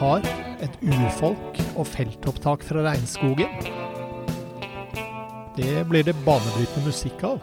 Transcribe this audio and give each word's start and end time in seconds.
dokumentar, 0.00 0.24
et 0.60 0.76
urfolk 0.82 1.60
og 1.76 1.86
feltopptak 1.86 2.62
fra 2.64 2.84
regnskogen. 2.84 3.48
Det 5.56 5.84
blir 5.88 6.04
det 6.04 6.16
banebrytende 6.24 6.86
musikk 6.86 7.24
av. 7.24 7.40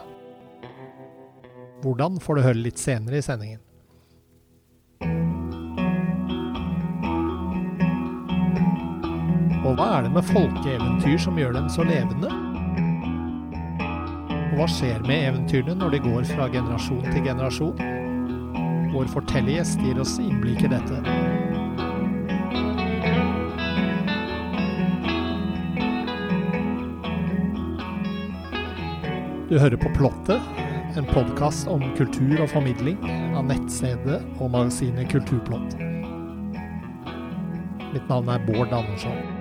Hvordan 1.84 2.20
får 2.20 2.36
du 2.36 2.42
høre 2.42 2.64
litt 2.64 2.80
senere 2.80 3.18
i 3.18 3.22
sendingen. 3.22 3.62
Og 9.68 9.76
hva 9.76 9.98
er 9.98 10.08
det 10.08 10.14
med 10.16 10.26
folkeeventyr 10.26 11.18
som 11.20 11.38
gjør 11.38 11.54
dem 11.54 11.70
så 11.70 11.84
levende? 11.84 12.32
Og 14.48 14.58
hva 14.58 14.68
skjer 14.72 15.04
med 15.06 15.28
eventyrene 15.30 15.78
når 15.78 15.98
de 15.98 16.04
går 16.08 16.30
fra 16.32 16.50
generasjon 16.50 17.06
til 17.12 17.22
generasjon? 17.22 17.78
Vår 18.96 19.12
fortellergjest 19.14 19.84
gir 19.84 20.00
oss 20.02 20.18
innblikk 20.24 20.64
i 20.66 20.72
dette. 20.72 21.27
Du 29.50 29.56
hører 29.60 29.78
på 29.80 29.88
Plottet, 29.96 30.44
en 31.00 31.06
podkast 31.08 31.70
om 31.72 31.80
kultur 31.96 32.42
og 32.44 32.50
formidling 32.52 32.98
av 33.32 33.46
nettstedet 33.48 34.18
og 34.44 34.50
magasinet 34.52 35.08
Kulturplott. 35.08 35.78
Mitt 37.94 38.12
navn 38.12 38.28
er 38.34 38.44
Bård 38.44 38.76
Andersson. 38.76 39.37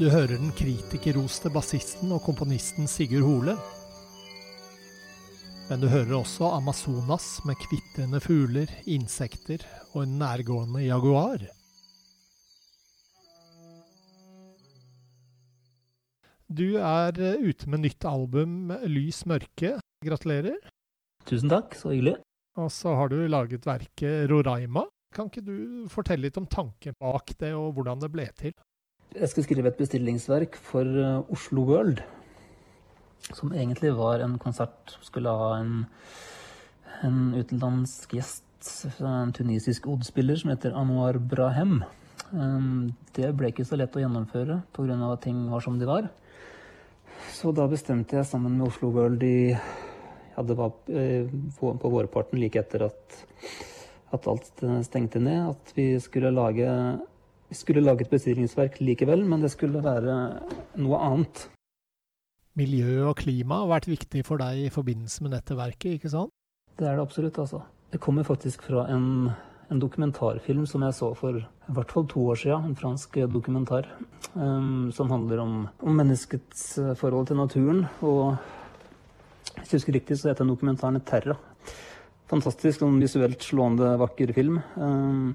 Du 0.00 0.06
hører 0.08 0.38
den 0.40 0.48
kritikerroste 0.56 1.50
bassisten 1.52 2.08
og 2.16 2.22
komponisten 2.24 2.86
Sigurd 2.88 3.26
Hole. 3.26 3.52
Men 5.68 5.82
du 5.82 5.90
hører 5.92 6.14
også 6.16 6.48
Amazonas 6.56 7.26
med 7.44 7.58
kvitrende 7.60 8.16
fugler, 8.24 8.72
insekter 8.88 9.60
og 9.90 10.06
en 10.06 10.14
nærgående 10.22 10.86
jaguar. 10.86 11.44
Du 16.48 16.80
er 16.80 17.20
eh, 17.20 17.44
ute 17.44 17.68
med 17.68 17.84
nytt 17.84 18.08
album, 18.08 18.72
Lys 18.88 19.26
mørke. 19.28 19.74
Gratulerer. 20.00 20.56
Tusen 21.28 21.52
takk, 21.52 21.76
så 21.76 21.92
hyggelig. 21.92 22.16
Og 22.56 22.72
så 22.72 22.96
har 22.96 23.12
du 23.12 23.20
laget 23.28 23.68
verket 23.68 24.32
Roraima. 24.32 24.88
Kan 25.12 25.28
ikke 25.28 25.44
du 25.44 25.54
fortelle 25.92 26.30
litt 26.30 26.40
om 26.40 26.48
tanken 26.48 26.96
bak 26.96 27.36
det, 27.36 27.52
og 27.52 27.74
hvordan 27.76 28.00
det 28.00 28.12
ble 28.16 28.30
til? 28.40 28.56
Jeg 29.10 29.26
skulle 29.26 29.42
skrive 29.48 29.70
et 29.72 29.78
bestillingsverk 29.78 30.54
for 30.54 30.86
eh, 30.86 31.32
Oslo 31.34 31.64
World. 31.66 31.98
Som 33.34 33.50
egentlig 33.50 33.90
var 33.98 34.22
en 34.22 34.36
konsert 34.38 34.92
som 34.92 35.02
skulle 35.02 35.32
ha 35.34 35.48
en, 35.58 35.72
en 37.02 37.18
utenlandsk 37.34 38.14
gjest, 38.14 38.46
en 39.02 39.34
tunisisk 39.34 39.88
oddspiller 39.90 40.38
som 40.38 40.52
heter 40.54 40.78
Anwar 40.78 41.18
Brahem. 41.18 41.80
Um, 42.30 42.94
det 43.18 43.32
ble 43.34 43.50
ikke 43.50 43.66
så 43.66 43.80
lett 43.80 43.98
å 43.98 44.04
gjennomføre 44.04 44.60
pga. 44.76 44.94
at 45.10 45.26
ting 45.26 45.42
var 45.50 45.66
som 45.66 45.80
de 45.80 45.90
var. 45.90 46.06
Så 47.34 47.50
da 47.50 47.66
bestemte 47.66 48.14
jeg 48.14 48.30
sammen 48.30 48.60
med 48.60 48.68
Oslo 48.68 48.92
World 48.94 49.26
i 49.26 49.50
ja, 49.50 50.42
det 50.46 50.54
var 50.54 50.70
eh, 50.86 51.26
på, 51.58 51.74
på 51.74 51.96
vårparten 51.98 52.38
like 52.38 52.62
etter 52.62 52.86
at, 52.86 53.22
at 54.14 54.30
alt 54.30 54.68
stengte 54.86 55.18
ned, 55.18 55.50
at 55.50 55.74
vi 55.74 55.96
skulle 55.98 56.30
lage 56.30 56.70
vi 57.50 57.58
skulle 57.58 57.82
lage 57.82 58.06
et 58.06 58.12
bestillingsverk 58.12 58.78
likevel, 58.78 59.24
men 59.26 59.42
det 59.42 59.50
skulle 59.50 59.82
være 59.82 60.16
noe 60.78 61.00
annet. 61.02 61.48
Miljø 62.58 63.08
og 63.08 63.16
klima 63.18 63.62
har 63.62 63.72
vært 63.72 63.88
viktig 63.90 64.22
for 64.26 64.38
deg 64.38 64.66
i 64.68 64.70
forbindelse 64.70 65.24
med 65.24 65.34
dette 65.34 65.56
verket, 65.58 65.96
ikke 65.98 66.12
sant? 66.12 66.30
Det 66.78 66.86
er 66.86 66.94
det 66.94 67.02
absolutt, 67.02 67.38
altså. 67.42 67.64
Det 67.90 67.98
kommer 68.02 68.26
faktisk 68.26 68.62
fra 68.68 68.84
en, 68.94 69.32
en 69.66 69.82
dokumentarfilm 69.82 70.62
som 70.70 70.84
jeg 70.86 70.94
så 70.94 71.10
for 71.18 71.40
i 71.40 71.74
hvert 71.74 71.90
fall 71.90 72.06
to 72.10 72.22
år 72.30 72.38
siden. 72.38 72.70
En 72.70 72.78
fransk 72.78 73.18
dokumentar 73.34 73.88
um, 74.34 74.92
som 74.94 75.10
handler 75.10 75.42
om, 75.42 75.58
om, 75.82 75.98
menneskets 75.98 76.78
forhold 77.02 77.32
til 77.32 77.40
naturen. 77.42 77.82
Og 78.06 78.36
hvis 79.58 79.72
jeg 79.72 79.80
husker 79.80 79.98
riktig, 79.98 80.20
så 80.20 80.30
heter 80.30 80.46
dokumentaren 80.46 81.02
'Terra'. 81.02 81.38
Fantastisk, 82.30 82.78
sånn 82.78 83.02
visuelt 83.02 83.42
slående, 83.42 83.96
vakker 83.98 84.30
film. 84.32 84.62
Um, 84.78 85.34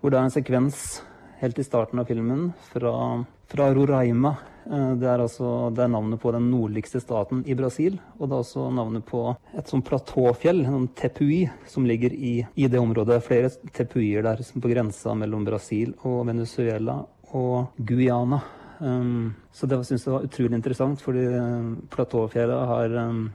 hvor 0.00 0.08
det 0.08 0.16
er 0.16 0.24
en 0.24 0.32
sekvens 0.32 1.02
helt 1.40 1.58
i 1.58 1.64
starten 1.64 1.98
av 1.98 2.04
filmen 2.04 2.52
fra, 2.68 3.24
fra 3.48 3.68
Roraima. 3.74 4.34
Eh, 4.66 4.92
det 5.00 5.08
er, 5.08 5.22
altså, 5.24 5.70
det 5.74 5.84
er 5.84 5.92
navnet 5.92 6.20
på 6.20 6.32
den 6.34 6.50
nordligste 6.52 7.00
staten 7.00 7.42
i 7.48 7.56
Brasil. 7.56 7.96
Og 8.18 8.28
det 8.28 8.36
er 8.36 8.44
også 8.44 8.66
navnet 8.76 9.06
på 9.08 9.24
et 9.56 9.72
sånt 9.72 9.86
platåfjell, 9.88 10.62
en 10.68 10.88
tepui, 10.96 11.46
som 11.70 11.88
ligger 11.88 12.14
i, 12.14 12.34
i 12.54 12.68
det 12.68 12.80
området. 12.80 13.22
Flere 13.24 13.52
tepuier 13.76 14.26
der 14.26 14.44
på 14.44 14.72
grensa 14.72 15.16
mellom 15.16 15.46
Brasil 15.48 15.94
og 16.04 16.26
Venezuela 16.28 17.00
og 17.36 17.76
Guyana. 17.78 18.42
Um, 18.80 19.34
så 19.52 19.68
det 19.68 19.76
syns 19.84 20.06
jeg 20.06 20.14
var 20.14 20.24
utrolig 20.24 20.56
interessant, 20.56 21.02
fordi 21.04 21.26
eh, 21.28 21.72
platåfjellet 21.92 22.68
har 22.70 22.94
um, 23.10 23.26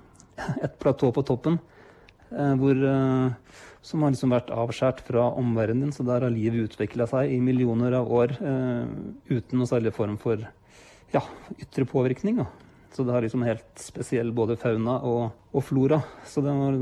et 0.58 0.74
platå 0.82 1.12
på 1.14 1.22
toppen 1.22 1.60
uh, 2.32 2.56
hvor 2.58 2.82
uh, 2.82 3.60
som 3.86 4.02
har 4.02 4.14
liksom 4.14 4.34
vært 4.34 4.52
avskåret 4.54 5.04
fra 5.06 5.28
omverdenen. 5.38 5.94
Så 5.94 6.06
der 6.08 6.26
har 6.26 6.34
livet 6.34 6.72
utvikla 6.72 7.08
seg 7.10 7.36
i 7.36 7.42
millioner 7.44 7.94
av 8.00 8.10
år 8.12 8.36
eh, 8.40 8.86
uten 9.30 9.60
noen 9.60 9.70
særlig 9.70 9.94
form 9.96 10.18
for 10.22 10.42
ja, 11.14 11.22
ytre 11.62 11.86
påvirkning. 11.90 12.42
Da. 12.42 12.50
Så 12.96 13.06
det 13.06 13.14
har 13.14 13.26
liksom 13.26 13.46
helt 13.46 13.68
spesiell 13.82 14.34
både 14.36 14.58
fauna 14.58 14.98
og, 15.06 15.24
og 15.54 15.66
flora. 15.68 16.02
Så 16.26 16.42
det 16.42 16.54
var, 16.56 16.78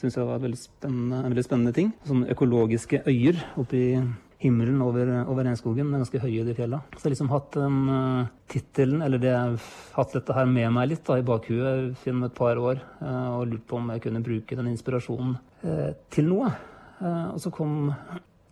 syns 0.00 0.16
jeg 0.16 0.28
var 0.30 0.42
veldig 0.42 0.60
en 0.88 1.00
veldig 1.28 1.44
spennende 1.44 1.74
ting. 1.76 1.92
Sånne 2.08 2.30
økologiske 2.32 3.04
øyer 3.10 3.42
oppi 3.60 3.84
himmelen 4.44 4.80
over, 4.84 5.08
over 5.30 5.46
regnskogen 5.46 5.88
med 5.88 6.02
ganske 6.02 6.20
høye 6.20 6.44
de 6.46 6.54
fjella. 6.56 6.80
Så 6.92 7.00
jeg 7.00 7.06
har 7.06 7.14
liksom 7.14 7.32
hatt 7.32 7.56
den 7.56 7.78
uh, 7.88 8.32
tittelen, 8.52 9.00
eller 9.04 9.20
det, 9.20 9.32
hatt 9.94 10.16
dette 10.16 10.36
her 10.36 10.48
med 10.50 10.72
meg 10.74 10.90
litt 10.90 11.04
da, 11.06 11.16
i 11.20 11.24
bakhuet 11.26 12.04
gjennom 12.04 12.28
et 12.28 12.36
par 12.36 12.60
år, 12.60 12.82
uh, 13.00 13.38
og 13.38 13.48
lurt 13.52 13.64
på 13.70 13.78
om 13.80 13.92
jeg 13.94 14.04
kunne 14.04 14.24
bruke 14.24 14.58
den 14.58 14.68
inspirasjonen 14.72 15.38
til 16.14 16.30
noe. 16.30 16.52
Uh, 17.00 17.34
og 17.34 17.42
så 17.42 17.52
kom 17.54 17.90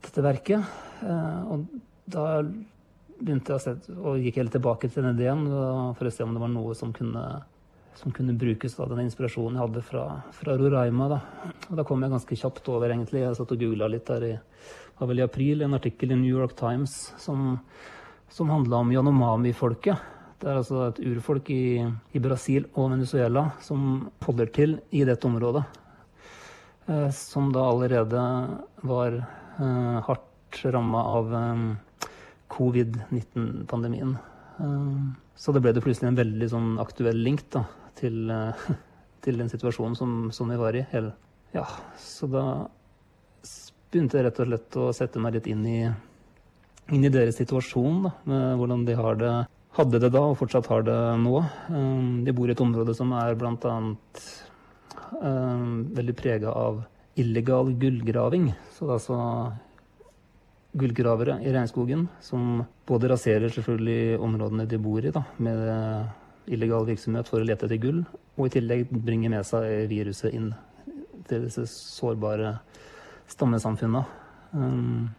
dette 0.03 0.25
verket, 0.25 0.75
og 1.03 1.67
da 2.11 2.25
begynte 2.43 3.53
jeg 3.53 3.59
å 3.59 3.63
se, 3.63 3.95
og 3.95 4.19
gikk 4.19 4.41
helt 4.41 4.53
tilbake 4.57 4.89
til 4.91 5.07
den 5.07 5.15
ideen 5.15 5.45
for 5.95 6.09
å 6.09 6.13
se 6.13 6.25
om 6.27 6.33
det 6.35 6.43
var 6.43 6.51
noe 6.51 6.75
som 6.79 6.91
kunne 6.95 7.23
som 7.95 8.11
kunne 8.11 8.33
brukes 8.35 8.73
av 8.81 8.89
den 8.91 9.05
inspirasjonen 9.05 9.59
jeg 9.59 9.63
hadde 9.67 9.83
fra, 9.85 10.05
fra 10.35 10.55
Roraima. 10.59 11.07
Da. 11.13 11.19
Og 11.69 11.77
da 11.79 11.85
kom 11.87 12.03
jeg 12.03 12.11
ganske 12.11 12.39
kjapt 12.41 12.71
over, 12.73 12.91
egentlig. 12.91 13.21
Jeg 13.23 13.37
satt 13.39 13.53
og 13.55 13.61
googla 13.61 13.91
litt 13.93 14.09
der 14.09 14.25
i 14.27 14.33
var 15.03 15.11
vel 15.11 15.19
i 15.19 15.27
april 15.27 15.65
en 15.65 15.75
artikkel 15.75 16.13
i 16.13 16.19
New 16.19 16.31
York 16.31 16.55
Times 16.59 17.13
som, 17.19 17.57
som 18.31 18.51
handla 18.53 18.83
om 18.85 18.93
Yanomami-folket. 18.95 20.11
Det 20.39 20.51
er 20.51 20.59
altså 20.61 20.89
et 20.89 21.01
urfolk 21.07 21.51
i, 21.55 21.83
i, 22.13 22.23
Brasil 22.23 22.67
og 22.73 22.93
Venezuela 22.93 23.49
som 23.63 24.09
holder 24.27 24.51
til 24.55 24.77
i 24.91 25.05
dette 25.07 25.27
området. 25.27 25.63
Eh, 26.87 27.11
som 27.11 27.53
da 27.53 27.63
allerede 27.71 28.49
var 28.83 29.13
eh, 29.59 30.01
hardt 30.07 30.65
ramma 30.65 31.05
av 31.05 31.35
eh, 31.35 32.09
covid-19-pandemien. 32.49 34.17
Eh, 34.59 34.99
så 35.37 35.53
det 35.53 35.63
ble 35.63 35.73
det 35.73 35.85
plutselig 35.85 36.11
en 36.11 36.19
veldig 36.19 36.49
sånn 36.51 36.73
aktuell 36.83 37.23
link 37.23 37.45
da, 37.55 37.65
til, 37.99 38.27
til 39.25 39.39
den 39.39 39.53
situasjonen 39.53 39.97
som, 39.99 40.17
som 40.35 40.51
vi 40.51 40.59
var 40.59 40.79
i. 40.79 40.85
Ja, 41.55 41.67
så 42.01 42.27
da 42.31 42.45
begynte 43.93 44.19
jeg 44.19 44.27
rett 44.27 44.43
og 44.43 44.51
slett 44.51 44.81
å 44.81 44.91
sette 44.97 45.23
meg 45.23 45.37
litt 45.37 45.51
inn 45.53 45.67
i, 45.69 45.81
inn 46.91 47.05
i 47.07 47.13
deres 47.13 47.39
situasjon. 47.39 48.07
Da, 48.09 48.17
med 48.27 48.47
hvordan 48.59 48.87
de 48.89 48.97
har 48.99 49.19
det, 49.21 49.35
hadde 49.79 50.01
det 50.03 50.11
da 50.13 50.25
og 50.33 50.39
fortsatt 50.41 50.67
har 50.73 50.83
det 50.89 51.01
nå. 51.23 51.37
De 52.27 52.35
bor 52.35 52.51
i 52.51 52.57
et 52.57 52.65
område 52.65 52.97
som 52.97 53.13
er 53.23 53.39
blant 53.39 53.69
Um, 53.69 53.95
veldig 55.23 56.15
prega 56.19 56.53
av 56.53 56.83
illegal 57.21 57.73
gullgraving. 57.79 58.51
Så 58.73 58.87
det 58.87 58.91
er 58.91 58.99
altså 58.99 59.19
gullgravere 60.73 61.37
i 61.45 61.53
regnskogen 61.53 62.07
som 62.25 62.63
både 62.89 63.11
raserer 63.13 63.53
selvfølgelig 63.53 64.19
områdene 64.25 64.67
de 64.69 64.81
bor 64.81 65.05
i, 65.05 65.13
da, 65.13 65.25
med 65.37 66.53
illegal 66.53 66.87
virksomhet 66.89 67.29
for 67.29 67.43
å 67.43 67.47
lete 67.47 67.69
etter 67.69 67.81
gull, 67.83 68.03
og 68.37 68.49
i 68.49 68.55
tillegg 68.57 68.93
bringer 68.93 69.33
med 69.35 69.47
seg 69.47 69.87
viruset 69.91 70.33
inn 70.35 70.53
til 71.29 71.45
disse 71.47 71.67
sårbare 71.71 72.57
stammesamfunna. 73.31 74.03
Um, 74.53 75.11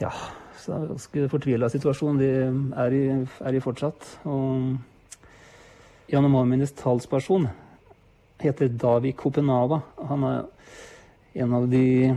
ja, 0.00 0.12
så 0.58 0.72
det 0.72 0.76
er 0.76 0.84
en 0.84 0.92
ganske 0.94 1.26
fortvila 1.32 1.68
situasjon 1.72 2.20
de 2.20 2.30
er 2.84 2.96
i, 2.96 3.02
er 3.46 3.56
i, 3.56 3.62
fortsatt. 3.62 4.06
Og 4.30 4.78
Janomaminis 6.10 6.72
talsperson 6.78 7.48
heter 8.42 8.70
Davi 8.80 9.12
Kopenava. 9.16 9.80
Han 10.08 10.26
er 10.28 10.44
en 11.44 11.54
av 11.56 11.66
de 11.70 12.14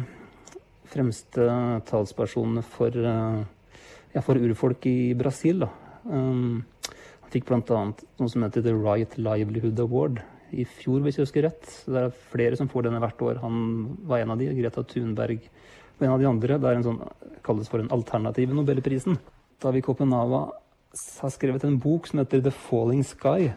fremste 0.94 1.48
talspersonene 1.90 2.64
for, 2.66 2.98
ja, 2.98 4.22
for 4.22 4.40
urfolk 4.40 4.86
i 4.90 5.14
Brasil. 5.18 5.66
Um, 6.04 6.64
han 7.24 7.34
fikk 7.34 7.50
bl.a. 7.50 7.82
noe 8.20 8.30
som 8.30 8.46
heter 8.46 8.66
The 8.66 8.76
Right 8.76 9.18
Livelihood 9.18 9.80
Award 9.82 10.22
i 10.54 10.66
fjor, 10.70 11.02
hvis 11.02 11.18
jeg 11.18 11.28
husker 11.28 11.48
rett. 11.48 11.70
Det 11.90 12.00
er 12.00 12.18
flere 12.34 12.58
som 12.60 12.70
får 12.70 12.88
denne 12.88 13.02
hvert 13.02 13.22
år. 13.26 13.42
Han 13.42 13.56
var 14.10 14.22
en 14.22 14.34
av 14.36 14.42
de. 14.42 14.52
Greta 14.58 14.84
Thunberg 14.86 15.42
var 15.98 16.08
en 16.08 16.16
av 16.16 16.22
de 16.22 16.30
andre. 16.30 16.60
Det 16.62 16.70
er 16.70 16.80
en 16.80 16.88
sånn, 16.88 17.00
kalles 17.46 17.72
for 17.72 17.82
en 17.82 17.92
alternativ 17.96 18.54
Nobelprisen. 18.54 19.18
Davi 19.64 19.82
Kopenava 19.86 20.46
har 20.94 21.32
skrevet 21.34 21.64
en 21.66 21.80
bok 21.82 22.10
som 22.10 22.22
heter 22.22 22.44
The 22.46 22.54
Falling 22.54 23.02
Sky. 23.08 23.54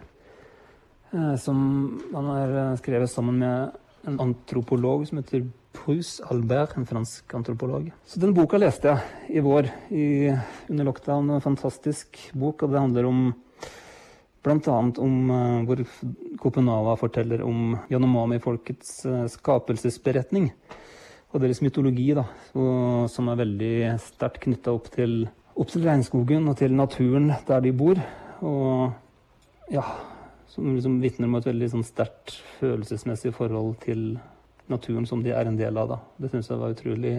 Eh, 1.16 1.36
som 1.36 2.00
han 2.14 2.24
har 2.24 2.48
eh, 2.48 2.76
skrevet 2.76 3.10
sammen 3.10 3.38
med 3.38 3.70
en 4.06 4.20
antropolog 4.20 5.06
som 5.08 5.18
heter 5.18 5.46
Prus 5.72 6.20
Albert, 6.30 6.76
en 6.76 6.86
fransk 6.86 7.34
antropolog. 7.34 7.90
Så 8.06 8.20
den 8.20 8.34
boka 8.36 8.58
leste 8.60 8.90
jeg 8.90 9.38
i 9.38 9.42
vår 9.44 9.68
i, 9.88 10.06
under 10.68 10.88
lockdown. 10.88 11.30
En 11.36 11.44
fantastisk 11.44 12.20
bok, 12.32 12.62
og 12.62 12.72
det 12.72 12.80
handler 12.80 13.08
om 13.08 13.26
Bl.a. 14.46 14.76
om 15.02 15.14
uh, 15.30 15.64
hvor 15.66 15.80
Kopenava 16.38 16.92
forteller 17.00 17.42
om 17.42 17.74
Yanomami-folkets 17.90 18.92
uh, 19.10 19.24
skapelsesberetning 19.32 20.52
og 21.32 21.40
deres 21.42 21.58
mytologi, 21.64 22.12
da, 22.14 22.22
og, 22.54 23.08
som 23.10 23.26
er 23.32 23.40
veldig 23.40 23.72
sterkt 24.04 24.44
knytta 24.44 24.76
opp, 24.76 24.86
opp, 24.94 25.72
til 25.72 25.88
regnskogen 25.88 26.46
og 26.46 26.60
til 26.62 26.76
naturen 26.78 27.32
der 27.48 27.64
de 27.66 27.74
bor. 27.74 27.98
Og 28.46 29.74
ja, 29.74 29.82
som 30.48 30.74
liksom 30.74 31.00
vitner 31.02 31.28
om 31.28 31.38
et 31.38 31.48
veldig 31.48 31.70
sånn, 31.72 31.86
sterkt 31.86 32.36
følelsesmessig 32.60 33.34
forhold 33.36 33.76
til 33.84 34.16
naturen 34.70 35.06
som 35.06 35.22
de 35.22 35.32
er 35.34 35.48
en 35.48 35.58
del 35.58 35.78
av. 35.78 35.94
Da. 35.94 35.98
Det 36.22 36.32
syns 36.32 36.50
jeg 36.50 36.60
var 36.60 36.74
utrolig 36.74 37.16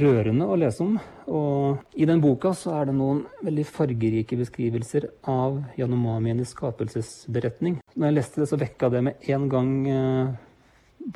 rørende 0.00 0.46
å 0.46 0.58
lese 0.58 0.84
om. 0.84 0.98
Og 1.34 1.98
i 1.98 2.06
den 2.06 2.22
boka 2.22 2.52
så 2.56 2.76
er 2.78 2.90
det 2.90 2.96
noen 2.98 3.24
veldig 3.42 3.66
fargerike 3.66 4.38
beskrivelser 4.38 5.08
av 5.30 5.58
Janomamienes 5.78 6.54
skapelsesberetning. 6.54 7.80
Når 7.96 8.10
jeg 8.10 8.18
leste 8.18 8.42
det, 8.42 8.48
så 8.50 8.60
vekka 8.60 8.90
det 8.94 9.04
med 9.08 9.30
en 9.34 9.48
gang 9.50 9.72
eh, 9.90 10.32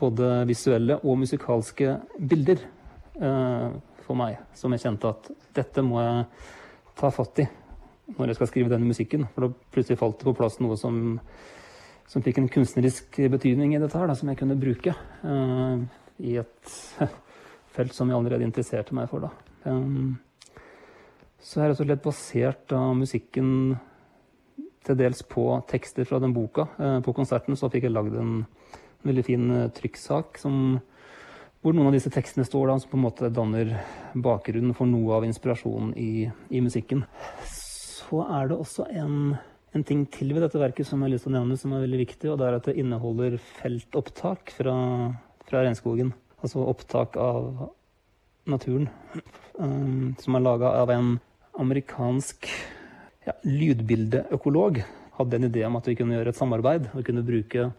både 0.00 0.30
visuelle 0.50 0.98
og 1.02 1.20
musikalske 1.22 1.98
bilder 2.18 2.64
eh, 3.20 3.68
for 4.04 4.18
meg, 4.18 4.40
som 4.58 4.74
jeg 4.74 4.84
kjente 4.84 5.12
at 5.14 5.30
dette 5.56 5.84
må 5.86 6.02
jeg 6.02 6.24
ta 6.98 7.10
fatt 7.14 7.44
i 7.44 7.46
når 8.12 8.30
jeg 8.30 8.38
skal 8.38 8.50
skrive 8.50 8.72
denne 8.72 8.88
musikken. 8.88 9.26
For 9.34 9.46
da 9.46 9.70
plutselig 9.74 10.00
falt 10.00 10.18
det 10.20 10.28
på 10.28 10.36
plass 10.36 10.58
noe 10.62 10.76
som, 10.80 11.18
som 12.10 12.24
fikk 12.24 12.40
en 12.40 12.50
kunstnerisk 12.52 13.20
betydning 13.32 13.74
i 13.74 13.82
dette 13.82 13.98
her, 13.98 14.10
da, 14.10 14.16
som 14.18 14.30
jeg 14.30 14.40
kunne 14.40 14.58
bruke 14.60 14.94
uh, 15.24 15.80
i 16.20 16.36
et 16.42 16.76
felt 17.74 17.96
som 17.96 18.10
jeg 18.10 18.18
allerede 18.18 18.46
interesserte 18.46 18.96
meg 18.96 19.10
for. 19.10 19.26
da. 19.26 19.32
Um, 19.64 20.16
så 21.44 21.60
jeg 21.60 21.64
har 21.64 21.74
rett 21.74 21.82
og 21.82 21.88
slett 21.88 22.06
basert 22.06 22.62
da, 22.72 22.80
musikken 22.96 23.50
til 24.84 24.96
dels 25.00 25.22
på 25.28 25.46
tekster 25.68 26.06
fra 26.08 26.20
den 26.20 26.34
boka. 26.36 26.68
Uh, 26.78 26.98
på 27.04 27.16
konserten 27.16 27.56
så 27.56 27.72
fikk 27.72 27.88
jeg 27.88 27.96
lagd 27.96 28.16
en, 28.20 28.42
en 28.44 29.08
veldig 29.08 29.24
fin 29.26 29.50
uh, 29.52 29.70
trykksak 29.72 30.40
som, 30.40 30.78
hvor 31.64 31.76
noen 31.76 31.88
av 31.88 31.96
disse 31.96 32.12
tekstene 32.12 32.44
står, 32.44 32.68
da, 32.68 32.78
som 32.80 32.92
på 32.92 33.00
en 33.00 33.06
måte 33.06 33.32
danner 33.32 33.74
bakgrunnen 34.12 34.76
for 34.76 34.88
noe 34.88 35.16
av 35.16 35.28
inspirasjonen 35.28 35.94
i, 35.96 36.28
i 36.52 36.64
musikken. 36.64 37.04
Så 38.04 38.24
er 38.24 38.50
det 38.50 38.58
også 38.58 38.86
en, 38.92 39.36
en, 39.74 39.84
ting 39.86 40.04
til 40.12 40.34
ved 40.34 40.44
dette 40.44 40.60
verket 40.60 40.88
som 40.88 41.00
jeg 41.00 41.08
har 41.08 41.14
lyst 41.14 41.28
til 41.28 41.34
å 41.34 41.38
nevne, 41.38 41.58
som 41.60 41.72
er 41.74 41.86
veldig 41.86 42.02
viktig, 42.04 42.30
og 42.32 42.40
det 42.40 42.48
er 42.48 42.58
at 42.58 42.68
det 42.68 42.76
inneholder 42.80 43.38
feltopptak 43.60 44.52
fra, 44.58 44.76
fra 45.48 45.64
regnskogen 45.64 46.12
altså 46.44 46.64
opptak 46.68 47.16
av 47.16 47.70
naturen, 48.50 48.90
um, 49.56 50.12
som 50.20 50.36
er 50.36 50.44
laga 50.44 50.74
av 50.82 50.92
en 50.92 51.14
amerikansk 51.60 52.48
ja, 53.24 53.36
lydbildeøkolog. 53.48 54.82
Hadde 55.16 55.38
en 55.38 55.48
idé 55.48 55.62
om 55.64 55.78
at 55.78 55.88
vi 55.88 55.96
kunne 55.96 56.18
gjøre 56.18 56.34
et 56.34 56.40
samarbeid. 56.40 56.90
og 56.92 57.06
kunne 57.06 57.24
bruke 57.24 57.70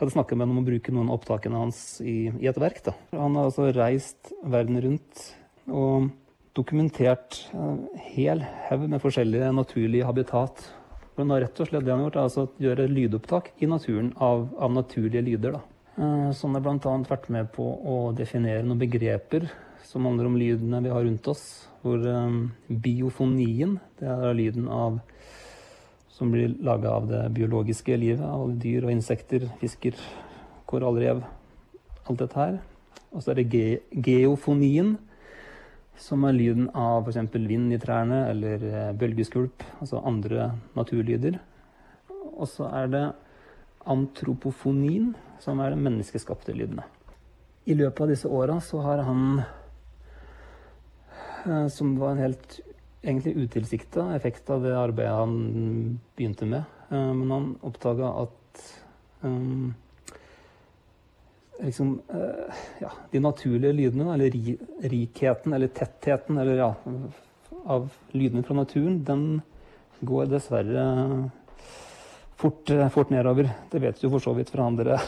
jeg 0.00 0.06
hadde 0.06 0.14
snakka 0.14 0.36
med 0.36 0.46
ham 0.46 0.54
om 0.54 0.62
å 0.62 0.64
bruke 0.64 0.92
noen 0.96 1.10
av 1.10 1.18
opptakene 1.18 1.58
hans 1.60 1.78
i, 2.00 2.32
i 2.40 2.48
et 2.48 2.56
verk. 2.56 2.78
Da. 2.86 2.94
Han 3.12 3.34
har 3.36 3.50
altså 3.50 3.66
reist 3.76 4.30
verden 4.40 4.80
rundt 4.80 5.26
og 5.68 6.06
dokumentert 6.56 7.40
en 7.54 7.84
hel 8.10 8.42
haug 8.68 8.86
med 8.90 9.02
forskjellige 9.02 9.50
naturlige 9.54 10.06
habitat. 10.08 10.62
Men 11.18 11.32
rett 11.36 11.58
og 11.60 11.68
slett 11.68 11.84
det 11.84 11.92
han 11.92 12.02
har 12.02 12.08
gjort, 12.08 12.18
er 12.18 12.28
altså 12.28 12.46
å 12.46 12.64
gjøre 12.64 12.88
lydopptak 12.90 13.50
i 13.60 13.68
naturen 13.70 14.12
av, 14.16 14.48
av 14.58 14.72
naturlige 14.72 15.24
lyder. 15.26 15.58
Da. 15.58 15.62
Eh, 16.00 16.30
som 16.36 16.54
har 16.56 16.64
bl.a. 16.64 16.94
vært 17.08 17.28
med 17.32 17.50
på 17.54 17.66
å 17.66 17.98
definere 18.16 18.64
noen 18.64 18.80
begreper 18.80 19.50
som 19.84 20.06
handler 20.06 20.28
om 20.28 20.38
lydene 20.38 20.80
vi 20.84 20.92
har 20.92 21.04
rundt 21.04 21.28
oss. 21.28 21.44
Hvor 21.82 22.02
um, 22.04 22.50
biofonien, 22.68 23.78
det 23.98 24.08
er 24.08 24.36
lyden 24.36 24.68
av 24.70 25.00
som 26.20 26.28
blir 26.32 26.52
laga 26.60 26.90
av 26.92 27.06
det 27.08 27.20
biologiske 27.32 27.96
livet, 27.96 28.20
av 28.20 28.50
dyr 28.60 28.84
og 28.84 28.92
insekter, 28.92 29.46
fisker, 29.62 29.96
korallrev, 30.68 31.22
alt 32.04 32.20
dette 32.20 32.36
her. 32.36 32.58
Og 33.10 33.24
så 33.24 33.32
er 33.32 33.40
det 33.40 33.46
ge 33.54 34.02
geofonien, 34.04 34.98
som 35.98 36.24
er 36.24 36.36
lyden 36.36 36.68
av 36.76 37.08
f.eks. 37.08 37.34
vind 37.34 37.72
i 37.74 37.80
trærne 37.80 38.22
eller 38.30 38.92
bølgeskvulp, 38.98 39.64
altså 39.80 40.04
andre 40.06 40.52
naturlyder. 40.76 41.40
Og 42.10 42.48
så 42.48 42.70
er 42.72 42.88
det 42.92 43.04
antropofonien, 43.88 45.14
som 45.40 45.60
er 45.60 45.72
de 45.72 45.84
menneskeskapte 45.84 46.54
lydene. 46.56 46.84
I 47.68 47.76
løpet 47.76 48.04
av 48.04 48.12
disse 48.12 48.28
åra 48.28 48.58
så 48.64 48.80
har 48.84 49.04
han, 49.06 49.42
eh, 51.44 51.68
som 51.68 51.96
var 51.98 52.12
en 52.12 52.24
helt 52.24 52.60
egentlig 53.02 53.36
utilsikta 53.36 54.14
effekt 54.16 54.50
av 54.50 54.64
det 54.64 54.76
arbeidet 54.76 55.16
han 55.16 56.00
begynte 56.16 56.48
med, 56.48 56.64
eh, 56.90 57.12
men 57.14 57.30
han 57.30 57.48
oppdaga 57.62 58.12
at 58.24 58.64
um, 59.22 59.74
liksom, 61.64 61.94
ja, 62.80 62.90
de 63.10 63.20
naturlige 63.20 63.76
lydene, 63.76 64.06
eller 64.14 64.34
rikheten 64.92 65.52
eller 65.56 65.68
tettheten 65.74 66.38
eller, 66.38 66.56
ja, 66.60 66.70
av 67.64 67.90
lydene 68.16 68.42
fra 68.46 68.56
naturen, 68.56 69.02
den 69.04 69.26
går 70.00 70.30
dessverre 70.30 70.84
fort, 72.40 72.70
eh, 72.70 72.88
fort, 72.88 73.10
nedover. 73.10 73.50
Det 73.70 73.78
vet 73.78 74.00
du 74.00 74.10
for 74.10 74.18
så 74.18 74.32
vidt 74.32 74.50
fra 74.50 74.64
andre, 74.64 74.98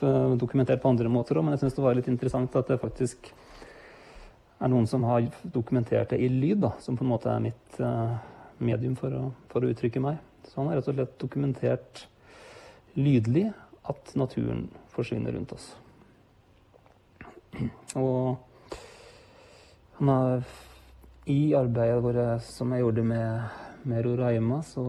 dokumentert 0.42 0.82
på 0.82 0.88
andre 0.88 1.10
måter 1.10 1.38
òg, 1.38 1.44
men 1.44 1.56
jeg 1.56 1.64
syns 1.64 1.78
det 1.78 1.84
var 1.84 1.98
litt 1.98 2.10
interessant 2.12 2.56
at 2.56 2.70
det 2.70 2.80
faktisk 2.82 3.32
er 4.56 4.72
noen 4.72 4.86
som 4.88 5.04
har 5.04 5.26
dokumentert 5.42 6.14
det 6.14 6.20
i 6.22 6.30
lyd, 6.32 6.62
da, 6.62 6.72
som 6.80 6.96
på 6.96 7.04
en 7.04 7.12
måte 7.12 7.28
er 7.28 7.42
mitt 7.44 7.80
uh, 7.82 8.14
medium 8.58 8.94
for 8.96 9.12
å, 9.12 9.24
for 9.50 9.66
å, 9.66 9.72
uttrykke 9.72 10.00
meg. 10.00 10.22
Så 10.48 10.62
han 10.62 10.70
har 10.70 10.78
rett 10.78 10.88
og 10.88 10.96
slett 10.96 11.18
dokumentert 11.20 12.06
lydlig 12.96 13.50
at 13.84 14.14
naturen 14.16 14.70
forsvinner 14.94 15.36
rundt 15.36 15.52
oss. 15.52 15.74
Og 17.96 18.36
han 19.98 20.12
har 20.12 20.44
i 21.26 21.54
arbeidet 21.58 22.02
vårt 22.04 22.44
som 22.46 22.72
jeg 22.72 22.84
gjorde 22.84 23.02
med, 23.06 23.56
med 23.88 24.04
Roraima, 24.04 24.60
så 24.62 24.84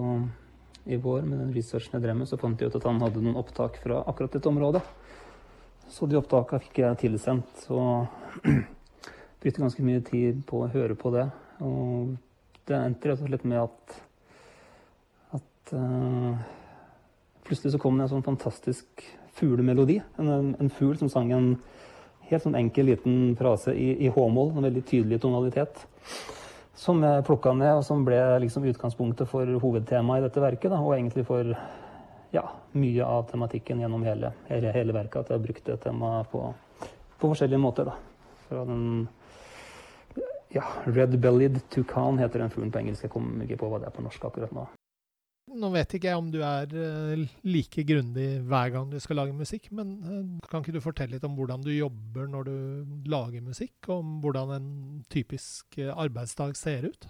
i 0.87 0.97
vår 1.01 1.21
med 1.21 1.39
den 1.39 1.53
researchen 1.55 1.97
jeg 1.97 2.03
drev 2.05 2.19
med, 2.19 2.29
så 2.29 2.39
fant 2.39 2.61
jeg 2.61 2.69
ut 2.69 2.77
at 2.79 2.85
han 2.87 3.01
hadde 3.03 3.23
noen 3.23 3.39
opptak 3.39 3.79
fra 3.83 4.03
akkurat 4.07 4.37
dette 4.37 4.49
området. 4.51 4.83
Så 5.91 6.07
de 6.07 6.19
opptakene 6.19 6.63
fikk 6.63 6.81
jeg 6.83 6.99
tilsendt, 7.03 7.65
og 7.71 8.07
brukte 9.41 9.63
ganske 9.63 9.87
mye 9.87 10.03
tid 10.07 10.43
på 10.47 10.63
å 10.63 10.69
høre 10.71 10.95
på 10.99 11.11
det. 11.15 11.25
Og 11.63 12.13
det 12.67 12.77
endte 12.77 13.09
rett 13.09 13.23
og 13.23 13.31
slett 13.31 13.47
med 13.47 13.63
at, 13.63 13.97
at 15.39 15.73
uh, 15.73 16.55
Plutselig 17.47 17.77
så 17.77 17.79
kom 17.79 17.95
det 17.95 18.03
en 18.03 18.11
sånn 18.11 18.25
fantastisk 18.25 19.03
fuglemelodi. 19.37 20.01
En, 20.19 20.49
en 20.59 20.71
fugl 20.75 20.97
som 20.99 21.07
sang 21.07 21.29
en 21.31 21.53
helt 22.29 22.43
sånn 22.43 22.57
enkel 22.59 22.89
liten 22.91 23.35
frase 23.39 23.73
i, 23.75 23.93
i 24.05 24.11
h-moll, 24.13 24.51
en 24.55 24.67
veldig 24.67 24.83
tydelig 24.87 25.21
tonalitet 25.23 25.85
som 26.77 27.01
jeg 27.01 27.25
plukka 27.25 27.55
ned, 27.57 27.79
og 27.79 27.85
som 27.85 28.03
ble 28.05 28.19
liksom 28.43 28.67
utgangspunktet 28.69 29.29
for 29.29 29.49
hovedtemaet 29.63 30.21
i 30.21 30.25
dette 30.27 30.43
verket. 30.43 30.69
Da, 30.69 30.77
og 30.77 30.93
egentlig 30.93 31.25
for 31.25 31.49
ja, 32.35 32.43
mye 32.77 33.07
av 33.07 33.25
tematikken 33.31 33.81
gjennom 33.81 34.05
hele, 34.05 34.31
hele, 34.51 34.73
hele 34.75 34.93
verket. 34.93 35.23
At 35.23 35.31
jeg 35.31 35.39
har 35.39 35.45
brukt 35.47 35.65
det 35.65 35.79
temaet 35.87 36.29
på, 36.31 36.43
på 37.17 37.31
forskjellige 37.31 37.63
måter. 37.63 37.89
Da. 37.89 37.95
Fra 38.47 38.65
den 38.69 39.07
ja, 40.53 40.67
Red-bellied 40.85 41.63
toucan 41.73 42.21
heter 42.21 42.45
den 42.45 42.53
fuglen 42.53 42.73
på 42.73 42.83
engelsk. 42.83 43.07
Jeg 43.07 43.15
kommer 43.15 43.47
ikke 43.47 43.63
på 43.63 43.71
hva 43.71 43.81
det 43.81 43.89
er 43.89 43.97
på 43.97 44.05
norsk 44.05 44.29
akkurat 44.29 44.53
nå. 44.53 44.67
Nå 45.47 45.69
vet 45.71 45.93
ikke 45.95 46.09
jeg 46.09 46.19
om 46.19 46.27
du 46.31 46.41
er 46.43 46.73
eh, 46.75 47.21
like 47.47 47.83
grundig 47.87 48.27
hver 48.49 48.73
gang 48.73 48.89
du 48.91 48.97
skal 48.99 49.21
lage 49.21 49.35
musikk, 49.35 49.69
men 49.71 49.93
eh, 50.03 50.49
kan 50.51 50.59
ikke 50.63 50.75
du 50.75 50.83
fortelle 50.83 51.15
litt 51.15 51.27
om 51.27 51.37
hvordan 51.37 51.63
du 51.63 51.71
jobber 51.71 52.27
når 52.33 52.49
du 52.49 53.07
lager 53.07 53.45
musikk? 53.45 53.77
og 53.87 54.01
Om 54.01 54.17
hvordan 54.25 54.51
en 54.57 54.67
typisk 55.13 55.79
eh, 55.79 55.93
arbeidsdag 55.93 56.57
ser 56.59 56.89
ut? 56.91 57.07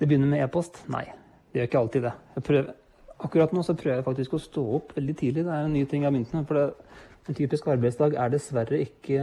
Det 0.00 0.08
begynner 0.08 0.30
med 0.30 0.44
e-post? 0.46 0.86
Nei, 0.92 1.04
det 1.52 1.60
gjør 1.60 1.70
ikke 1.70 1.82
alltid 1.84 2.08
det. 2.08 2.16
Prøver 2.48 2.74
Akkurat 3.16 3.52
nå 3.56 3.62
så 3.64 3.72
prøver 3.72 3.96
jeg 3.96 4.04
faktisk 4.04 4.34
å 4.36 4.40
stå 4.44 4.62
opp 4.76 4.90
veldig 4.92 5.14
tidlig. 5.16 5.44
Det 5.46 5.52
er 5.52 5.64
en 5.64 5.72
ny 5.72 5.86
ting 5.88 6.02
jeg 6.02 6.10
har 6.10 6.12
begynt 6.12 6.34
med. 6.36 6.42
For 6.48 6.58
det, 6.58 6.96
en 7.26 7.38
typisk 7.38 7.68
arbeidsdag 7.72 8.16
er 8.20 8.32
dessverre 8.34 8.80
ikke 8.84 9.22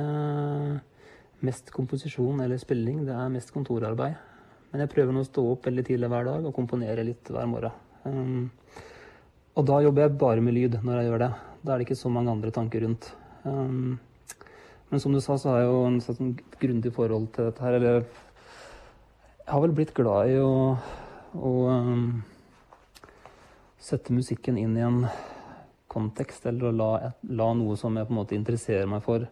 mest 1.45 1.69
komposisjon 1.75 2.41
eller 2.41 2.57
spilling. 2.57 3.03
Det 3.05 3.13
er 3.13 3.29
mest 3.35 3.53
kontorarbeid. 3.53 4.17
Men 4.73 4.81
jeg 4.83 4.89
prøver 4.89 5.13
nå 5.13 5.21
å 5.21 5.27
stå 5.27 5.43
opp 5.51 5.67
veldig 5.69 5.83
tidlig 5.85 6.09
hver 6.09 6.25
dag 6.25 6.45
og 6.49 6.55
komponere 6.55 7.05
litt 7.05 7.29
hver 7.29 7.45
morgen. 7.45 7.75
Um, 8.09 8.47
og 9.53 9.67
da 9.69 9.77
jobber 9.85 10.07
jeg 10.07 10.17
bare 10.23 10.41
med 10.41 10.57
lyd 10.57 10.79
når 10.81 10.97
jeg 10.97 11.09
gjør 11.11 11.21
det. 11.21 11.29
Da 11.61 11.73
er 11.73 11.77
det 11.77 11.85
ikke 11.85 11.99
så 11.99 12.09
mange 12.09 12.33
andre 12.33 12.51
tanker 12.55 12.81
rundt. 12.81 13.11
Um, 13.45 13.99
men 14.89 15.01
som 15.03 15.13
du 15.13 15.21
sa, 15.21 15.37
så 15.37 15.51
har 15.51 15.61
jeg 15.61 15.69
jo 15.69 15.83
en 15.85 15.99
sånn 16.01 16.33
grundig 16.61 16.93
forhold 16.95 17.29
til 17.35 17.51
dette 17.51 17.63
her. 17.65 17.77
Eller 17.77 18.01
jeg 18.01 19.51
har 19.51 19.63
vel 19.63 19.77
blitt 19.77 19.93
glad 19.93 20.33
i 20.33 20.41
å, 20.41 20.51
å 21.37 21.53
um, 21.69 22.23
sette 23.77 24.15
musikken 24.15 24.57
inn 24.57 24.73
i 24.79 24.83
en 24.85 25.03
kontekst, 25.93 26.45
eller 26.49 26.71
å 26.71 26.73
la, 26.73 26.89
la, 27.29 27.53
noe 27.57 27.77
som 27.77 27.93
jeg 27.97 28.09
på 28.09 28.15
en 28.15 28.19
måte 28.23 28.37
interesserer 28.37 28.89
meg 28.89 29.05
for, 29.05 29.29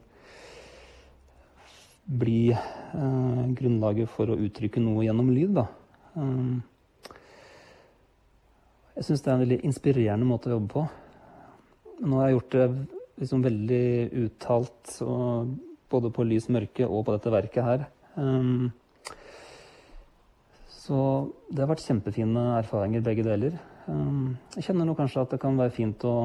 bli 2.12 2.52
eh, 2.52 3.44
grunnlaget 3.56 4.12
for 4.12 4.32
å 4.32 4.40
uttrykke 4.40 4.84
noe 4.84 5.06
gjennom 5.06 5.32
lyd. 5.32 5.56
Da. 5.56 5.68
Um, 6.16 6.60
jeg 8.98 9.08
syns 9.08 9.24
det 9.24 9.32
er 9.32 9.38
en 9.38 9.46
veldig 9.46 9.62
inspirerende 9.70 10.28
måte 10.28 10.52
å 10.52 10.58
jobbe 10.58 10.74
på. 10.74 10.84
Nå 12.02 12.20
har 12.20 12.30
jeg 12.30 12.38
gjort 12.38 12.58
det 12.58 12.68
liksom 13.22 13.46
veldig 13.46 13.86
uttalt, 14.26 14.94
både 15.92 16.12
på 16.12 16.26
lys 16.26 16.48
mørke 16.52 16.88
og 16.88 17.06
på 17.08 17.16
dette 17.16 17.34
verket 17.34 17.68
her. 17.68 17.88
Um, 18.18 18.72
så 20.68 20.98
det 21.48 21.64
har 21.64 21.70
vært 21.72 21.86
kjempefine 21.86 22.48
erfaringer, 22.58 23.04
begge 23.06 23.24
deler. 23.28 23.60
Um, 23.88 24.36
jeg 24.58 24.68
kjenner 24.68 24.90
nå 24.90 24.98
kanskje 24.98 25.24
at 25.24 25.36
det 25.36 25.42
kan 25.44 25.60
være 25.60 25.76
fint 25.76 26.04
å 26.10 26.16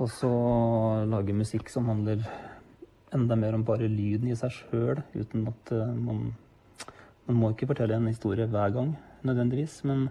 også 0.00 0.30
lage 1.08 1.36
musikk 1.36 1.70
som 1.72 1.88
handler 1.88 2.24
enda 3.14 3.36
mer 3.38 3.54
om 3.54 3.64
bare 3.66 3.90
lyden 3.90 4.30
i 4.32 4.38
seg 4.38 4.54
sjøl, 4.54 5.02
uten 5.14 5.46
at 5.52 5.72
uh, 5.76 5.94
man 5.94 6.34
Man 7.26 7.40
må 7.40 7.48
ikke 7.50 7.66
fortelle 7.66 7.96
en 7.98 8.06
historie 8.06 8.46
hver 8.46 8.70
gang, 8.70 8.92
nødvendigvis, 9.26 9.80
men, 9.82 10.04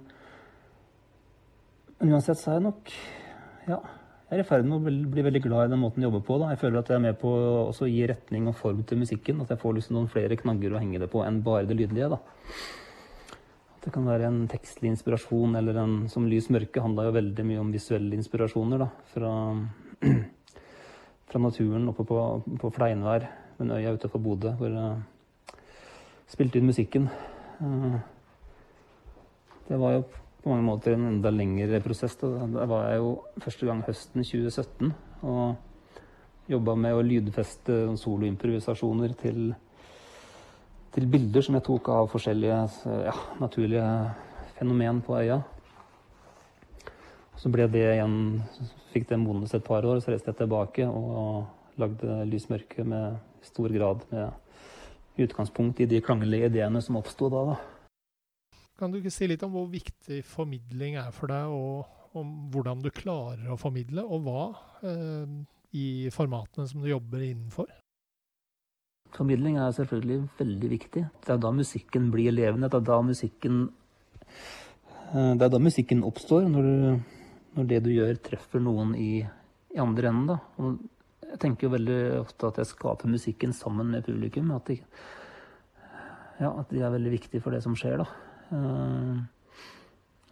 men 2.01 2.11
uansett 2.11 2.41
så 2.41 2.49
er 2.51 2.57
jeg 2.57 2.65
nok 2.65 2.91
Ja, 3.69 3.77
jeg 4.25 4.39
er 4.39 4.43
i 4.43 4.47
ferd 4.49 4.65
med 4.67 4.81
å 4.81 4.93
bli 5.13 5.23
veldig 5.23 5.41
glad 5.45 5.67
i 5.67 5.71
den 5.71 5.79
måten 5.79 6.01
jeg 6.03 6.09
jobber 6.09 6.23
på. 6.27 6.39
Da. 6.41 6.49
Jeg 6.51 6.59
føler 6.59 6.81
at 6.81 6.89
jeg 6.89 6.97
er 6.97 7.03
med 7.03 7.17
på 7.21 7.29
å 7.69 7.87
gi 7.87 8.07
retning 8.09 8.49
og 8.49 8.57
form 8.57 8.81
til 8.83 8.97
musikken. 8.99 9.39
At 9.43 9.53
jeg 9.53 9.61
får 9.61 9.75
liksom 9.77 9.95
noen 9.95 10.09
flere 10.09 10.37
knagger 10.39 10.73
å 10.73 10.81
henge 10.81 10.99
det 10.99 11.07
på 11.13 11.21
enn 11.23 11.43
bare 11.45 11.69
det 11.69 11.77
lydlige. 11.77 12.09
da. 12.09 12.17
Det 13.85 13.93
kan 13.93 14.07
være 14.09 14.25
en 14.25 14.39
tekstlig 14.49 14.89
inspirasjon, 14.95 15.53
eller 15.59 15.77
en 15.77 15.93
som 16.09 16.25
Lys 16.25 16.49
mørke 16.49 16.81
handla 16.81 17.05
jo 17.05 17.13
veldig 17.19 17.45
mye 17.45 17.61
om 17.61 17.69
visuelle 17.69 18.17
inspirasjoner. 18.17 18.81
da, 18.81 18.89
Fra, 19.13 19.33
fra 21.29 21.41
naturen 21.41 21.89
oppe 21.89 22.05
på, 22.07 22.19
på 22.61 22.71
Fleinvær, 22.75 23.27
men 23.59 23.71
øya 23.71 23.95
utenfor 23.95 24.21
Bodø, 24.21 24.53
hvor 24.59 24.69
jeg 24.73 25.57
spilte 26.31 26.59
inn 26.59 26.69
musikken. 26.69 27.09
Eh, 27.61 27.97
det 29.69 29.79
var 29.81 29.97
jo 29.97 30.05
på 30.43 30.51
mange 30.51 30.67
måter 30.67 30.93
en 30.93 31.07
enda 31.09 31.31
lengre 31.33 31.81
prosess. 31.81 32.17
Da. 32.21 32.27
Var 32.69 32.89
jeg 32.89 33.01
jo 33.01 33.11
første 33.41 33.65
gang 33.65 33.83
høsten 33.87 34.23
2017 34.23 34.91
og 35.25 36.51
jobba 36.51 36.75
med 36.77 36.93
å 36.93 37.05
lydfeste 37.05 37.79
soloimprovisasjoner 37.97 39.15
til 39.17 39.55
til 40.95 41.09
bilder 41.11 41.43
som 41.43 41.57
jeg 41.57 41.65
tok 41.67 41.89
av 41.91 42.05
forskjellige 42.07 42.59
ja, 43.03 43.13
naturlige 43.41 43.87
fenomen 44.55 45.01
på 45.03 45.17
øya. 45.19 45.41
Så 47.39 47.51
ble 47.51 47.67
det 47.71 47.83
igjen 47.97 48.17
Fikk 48.93 49.09
det 49.09 49.19
modnes 49.19 49.51
et 49.53 49.63
par 49.65 49.83
år, 49.83 49.99
så 49.99 50.13
reiste 50.13 50.31
jeg 50.31 50.39
tilbake 50.39 50.85
og 50.87 51.79
lagde 51.81 52.21
Lys 52.29 52.47
mørke 52.47 52.85
med 52.87 53.17
stor 53.43 53.73
grad 53.75 54.05
med 54.11 55.25
utgangspunkt 55.25 55.81
i 55.83 55.87
de 55.89 55.99
klanglige 56.03 56.47
ideene 56.47 56.79
som 56.83 56.95
oppsto 56.99 57.27
da, 57.31 57.41
da. 57.51 57.57
Kan 58.79 58.91
du 58.91 58.99
ikke 58.99 59.13
si 59.13 59.27
litt 59.27 59.43
om 59.43 59.53
hvor 59.55 59.67
viktig 59.71 60.21
formidling 60.27 60.97
er 60.99 61.11
for 61.15 61.31
deg, 61.31 61.51
og 61.51 62.19
om 62.19 62.31
hvordan 62.51 62.81
du 62.83 62.91
klarer 62.95 63.47
å 63.51 63.59
formidle, 63.59 64.03
og 64.03 64.25
hva 64.27 64.43
eh, 64.87 65.35
i 65.75 65.85
formatene 66.11 66.67
som 66.67 66.83
du 66.83 66.89
jobber 66.89 67.23
innenfor? 67.23 67.71
Formidling 69.15 69.59
er 69.63 69.71
selvfølgelig 69.75 70.25
veldig 70.39 70.69
viktig. 70.73 71.05
Det 71.23 71.31
er 71.31 71.39
da 71.39 71.51
musikken 71.55 72.09
blir 72.11 72.35
levende. 72.35 72.67
Det 72.71 72.81
er 72.81 72.87
da 72.89 72.99
musikken, 73.03 73.61
eh, 75.11 75.31
det 75.39 75.47
er 75.47 75.53
da 75.55 75.61
musikken 75.63 76.03
oppstår, 76.07 76.49
når, 76.51 76.67
du, 76.67 77.14
når, 77.55 77.67
det 77.69 77.83
du 77.85 77.91
gjør, 77.93 78.17
treffer 78.23 78.63
noen 78.63 78.93
i, 78.99 79.23
i 79.75 79.81
andre 79.81 80.11
enden. 80.11 80.27
Da. 80.33 80.39
Og 80.59 81.29
jeg 81.29 81.41
tenker 81.41 81.67
jo 81.67 81.75
veldig 81.75 81.99
ofte 82.21 82.49
at 82.49 82.59
jeg 82.61 82.71
skaper 82.71 83.11
musikken 83.11 83.55
sammen 83.55 83.89
med 83.91 84.05
publikum. 84.07 84.51
At 84.55 84.67
de, 84.69 84.79
ja, 86.41 86.51
at 86.51 86.71
de 86.71 86.83
er 86.83 86.93
veldig 86.93 87.15
viktige 87.15 87.43
for 87.43 87.55
det 87.55 87.63
som 87.65 87.77
skjer. 87.79 88.03
Da. 88.03 88.09
Eh, 88.55 89.23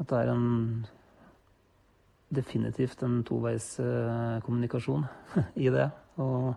at 0.01 0.09
det 0.09 0.19
er 0.19 0.33
en 0.33 0.85
definitivt 2.33 3.03
en 3.05 3.21
toveis 3.27 3.67
eh, 3.79 4.37
kommunikasjon 4.45 5.05
i 5.65 5.71
det. 5.73 5.89
Og 6.21 6.53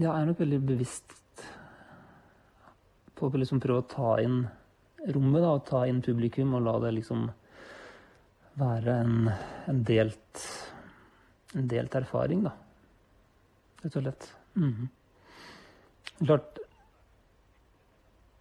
jeg 0.00 0.08
er 0.08 0.26
nok 0.26 0.40
veldig 0.40 0.60
bevisst 0.64 1.18
på 3.18 3.28
å 3.28 3.38
liksom 3.38 3.60
prøve 3.62 3.84
å 3.84 3.88
ta 3.90 4.16
inn 4.22 4.42
rommet, 5.08 5.42
da, 5.42 5.54
og 5.56 5.64
ta 5.66 5.84
inn 5.90 6.02
publikum, 6.04 6.54
og 6.54 6.66
la 6.66 6.76
det 6.86 6.92
liksom 6.98 7.26
være 8.60 8.98
en, 9.02 9.30
en 9.70 9.82
delt 9.88 10.42
en 11.56 11.68
delt 11.68 11.94
erfaring, 11.94 12.44
da. 12.46 12.52
Rett 13.82 13.96
og 13.96 14.02
slett. 14.02 14.34
Mm 14.54 14.72
-hmm. 14.72 16.26
Klart 16.26 16.58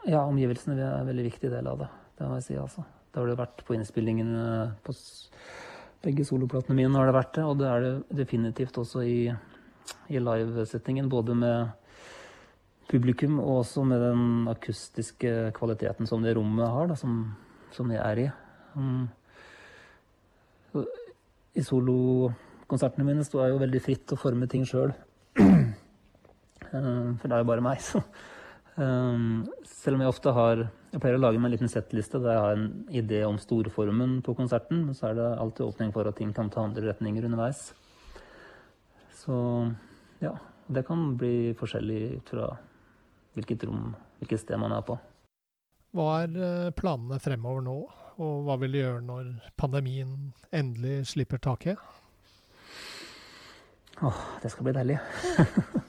Ja, 0.06 0.26
omgivelsene 0.26 0.82
er 0.82 1.00
en 1.00 1.08
veldig 1.08 1.24
viktig 1.24 1.50
del 1.50 1.68
av 1.68 1.78
det. 1.78 1.88
Det 2.18 2.28
må 2.28 2.34
jeg 2.36 2.44
si, 2.44 2.56
altså. 2.56 2.84
Det 3.14 3.20
har 3.20 3.28
det 3.28 3.38
vært 3.38 3.66
på 3.66 3.74
innspillingen 3.74 4.74
på 4.84 4.94
begge 6.02 6.26
soloplatene 6.26 6.76
mine, 6.76 6.98
har 6.98 7.06
det 7.06 7.14
vært 7.14 7.34
det. 7.34 7.44
Og 7.44 7.58
det 7.58 7.68
er 7.68 7.80
det 7.82 8.18
definitivt 8.18 8.78
også 8.78 9.02
i 9.02 9.36
i 10.08 10.20
livesettingen, 10.20 11.10
både 11.10 11.36
med 11.36 11.70
publikum 12.92 13.40
og 13.40 13.62
også 13.62 13.84
med 13.88 14.04
den 14.04 14.50
akustiske 14.52 15.52
kvaliteten 15.58 16.10
som 16.10 16.24
det 16.24 16.36
rommet 16.38 16.68
har, 16.68 16.92
da, 16.92 16.98
som, 17.00 17.24
som 17.76 17.92
jeg 17.94 18.02
er 18.04 18.26
i. 18.26 18.28
Um, 18.76 19.08
I 21.56 21.64
solokonsertene 21.68 23.08
mine 23.08 23.26
står 23.28 23.46
jeg 23.46 23.56
jo 23.56 23.64
veldig 23.64 23.82
fritt 23.84 24.06
til 24.08 24.20
å 24.20 24.22
forme 24.22 24.50
ting 24.52 24.68
sjøl. 24.68 24.94
Um, 26.72 27.18
for 27.20 27.28
det 27.28 27.36
er 27.36 27.42
jo 27.42 27.48
bare 27.50 27.64
meg, 27.66 27.82
så. 27.84 28.00
Um, 28.80 29.42
selv 29.68 29.98
om 29.98 30.04
jeg 30.06 30.12
ofte 30.14 30.32
har 30.32 30.62
Jeg 30.94 31.02
pleier 31.04 31.18
å 31.18 31.20
lage 31.20 31.40
meg 31.42 31.50
en 31.50 31.54
liten 31.58 31.72
settliste 31.72 32.22
der 32.24 32.38
jeg 32.38 32.44
har 32.46 32.56
en 32.56 32.70
idé 32.96 33.18
om 33.28 33.36
storformen 33.40 34.14
på 34.24 34.32
konserten, 34.38 34.86
så 34.96 35.10
er 35.10 35.18
det 35.20 35.28
alltid 35.44 35.66
åpning 35.66 35.92
for 35.92 36.08
at 36.08 36.16
ting 36.16 36.32
kan 36.36 36.48
ta 36.52 36.64
andre 36.64 36.94
retninger 36.94 37.28
underveis. 37.28 37.74
Så 39.20 39.36
ja, 40.24 40.34
det 40.72 40.84
kan 40.88 41.10
bli 41.20 41.52
forskjellig 41.60 42.02
ut 42.18 42.34
fra 42.36 42.50
hvilket 43.38 43.66
rom, 43.68 43.94
hvilket 44.20 44.44
sted 44.44 44.60
man 44.62 44.76
er 44.76 44.84
på. 44.86 44.98
Hva 45.96 46.08
er 46.24 46.36
eh, 46.36 46.70
planene 46.76 47.20
fremover 47.20 47.66
nå, 47.66 47.78
og 48.22 48.46
hva 48.48 48.58
vil 48.62 48.76
du 48.76 48.80
gjøre 48.80 49.02
når 49.08 49.32
pandemien 49.60 50.32
endelig 50.56 51.12
slipper 51.12 51.42
taket? 51.44 51.80
Åh, 54.02 54.22
det 54.42 54.52
skal 54.52 54.68
bli 54.68 54.76
deilig. 54.76 55.00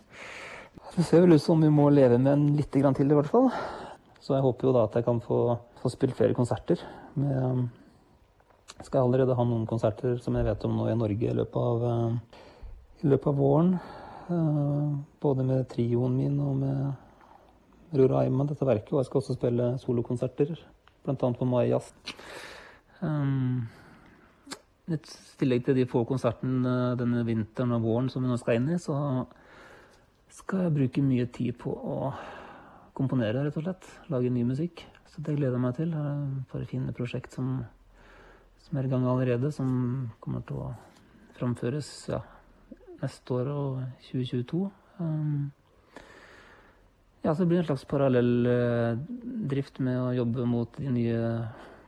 det 0.96 1.04
ser 1.06 1.24
vel 1.24 1.36
ut 1.36 1.44
som 1.44 1.62
vi 1.62 1.70
må 1.72 1.88
leve 1.92 2.18
med 2.18 2.32
en 2.34 2.48
litt 2.58 2.72
til, 2.72 2.82
i 2.82 3.16
hvert 3.16 3.30
fall. 3.30 3.48
Så 4.22 4.36
jeg 4.36 4.44
håper 4.44 4.68
jo 4.68 4.74
da 4.76 4.86
at 4.86 4.98
jeg 4.98 5.06
kan 5.06 5.22
få, 5.22 5.38
få 5.80 5.90
spilt 5.92 6.18
flere 6.18 6.36
konserter. 6.36 6.82
Med, 7.14 7.68
jeg 8.76 8.88
skal 8.88 9.06
allerede 9.06 9.36
ha 9.38 9.46
noen 9.46 9.64
konserter 9.70 10.18
som 10.22 10.36
jeg 10.36 10.46
vet 10.46 10.66
om 10.68 10.76
nå 10.76 10.90
i 10.90 10.98
Norge 10.98 11.30
i 11.30 11.38
løpet 11.38 11.62
av 11.62 11.86
eh, 11.88 12.40
i 13.02 13.08
løpet 13.10 13.26
av 13.26 13.36
våren. 13.36 13.72
Eh, 14.30 14.98
både 15.20 15.46
med 15.46 15.68
trioen 15.70 16.14
min 16.16 16.38
og 16.40 16.56
med 16.60 16.92
Ruraima, 17.92 18.46
dette 18.48 18.66
verket. 18.66 18.92
Og 18.94 19.02
jeg 19.02 19.08
skal 19.08 19.20
også 19.20 19.36
spille 19.36 19.68
solokonserter, 19.82 20.54
bl.a. 21.04 21.14
på 21.16 21.48
Mai 21.48 21.68
Jazz. 21.68 21.92
Um, 23.02 23.68
I 24.88 24.98
tillegg 25.40 25.66
til 25.66 25.78
de 25.78 25.88
få 25.90 26.04
konsertene 26.08 26.94
denne 26.98 27.24
vinteren 27.26 27.74
og 27.76 27.84
våren 27.86 28.10
som 28.12 28.24
vi 28.24 28.30
nå 28.30 28.38
skal 28.40 28.60
inn 28.60 28.70
i, 28.72 28.80
så 28.80 28.96
skal 30.32 30.66
jeg 30.66 30.76
bruke 30.78 31.04
mye 31.04 31.28
tid 31.34 31.58
på 31.60 31.72
å 31.72 31.96
komponere, 32.96 33.44
rett 33.44 33.56
og 33.60 33.66
slett. 33.66 33.88
Lage 34.12 34.32
ny 34.32 34.44
musikk. 34.48 34.84
Så 35.12 35.20
det 35.20 35.36
gleder 35.36 35.58
jeg 35.58 35.64
meg 35.64 35.76
til. 35.76 35.92
Jeg 35.92 36.44
par 36.48 36.68
fine 36.70 36.94
prosjekt 36.96 37.34
som, 37.36 37.58
som 38.64 38.78
er 38.78 38.88
i 38.88 38.92
gang 38.92 39.04
allerede, 39.08 39.52
som 39.52 39.72
kommer 40.24 40.44
til 40.48 40.62
å 40.64 40.70
framføres 41.36 41.90
ja, 42.08 42.22
neste 43.02 43.36
år 43.36 43.50
og 43.52 43.82
2022. 44.08 44.62
Um, 45.02 45.50
Ja, 47.22 47.34
så 47.34 47.42
det 47.42 47.52
blir 47.52 47.58
en 47.62 47.66
slags 47.68 47.84
parallell 47.86 48.46
eh, 48.50 48.96
drift 49.50 49.78
med 49.78 49.98
å 50.00 50.14
jobbe 50.16 50.46
mot 50.48 50.72
de 50.74 50.90
nye 50.90 51.20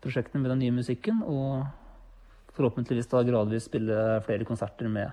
prosjektene 0.05 0.45
med 0.45 0.53
den 0.53 0.63
nye 0.63 0.77
musikken. 0.77 1.25
Og 1.27 1.65
forhåpentligvis 2.55 3.11
da 3.11 3.25
gradvis 3.27 3.67
spille 3.67 4.21
flere 4.27 4.47
konserter 4.47 4.87
med, 4.87 5.11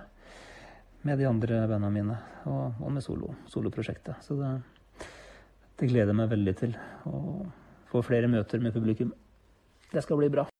med 1.02 1.18
de 1.18 1.26
andre 1.26 1.64
bandene 1.66 1.90
mine. 1.96 2.20
Og, 2.46 2.78
og 2.78 2.94
med 2.94 3.02
solo, 3.02 3.34
soloprosjektet. 3.50 4.22
Så 4.22 4.38
det, 4.38 4.54
det 5.82 5.90
gleder 5.90 6.14
jeg 6.14 6.20
meg 6.22 6.32
veldig 6.36 6.56
til. 6.62 6.78
Å 7.10 7.42
få 7.90 8.06
flere 8.06 8.30
møter 8.30 8.62
med 8.62 8.78
publikum. 8.78 9.10
Det 9.90 10.06
skal 10.06 10.22
bli 10.22 10.30
bra. 10.38 10.51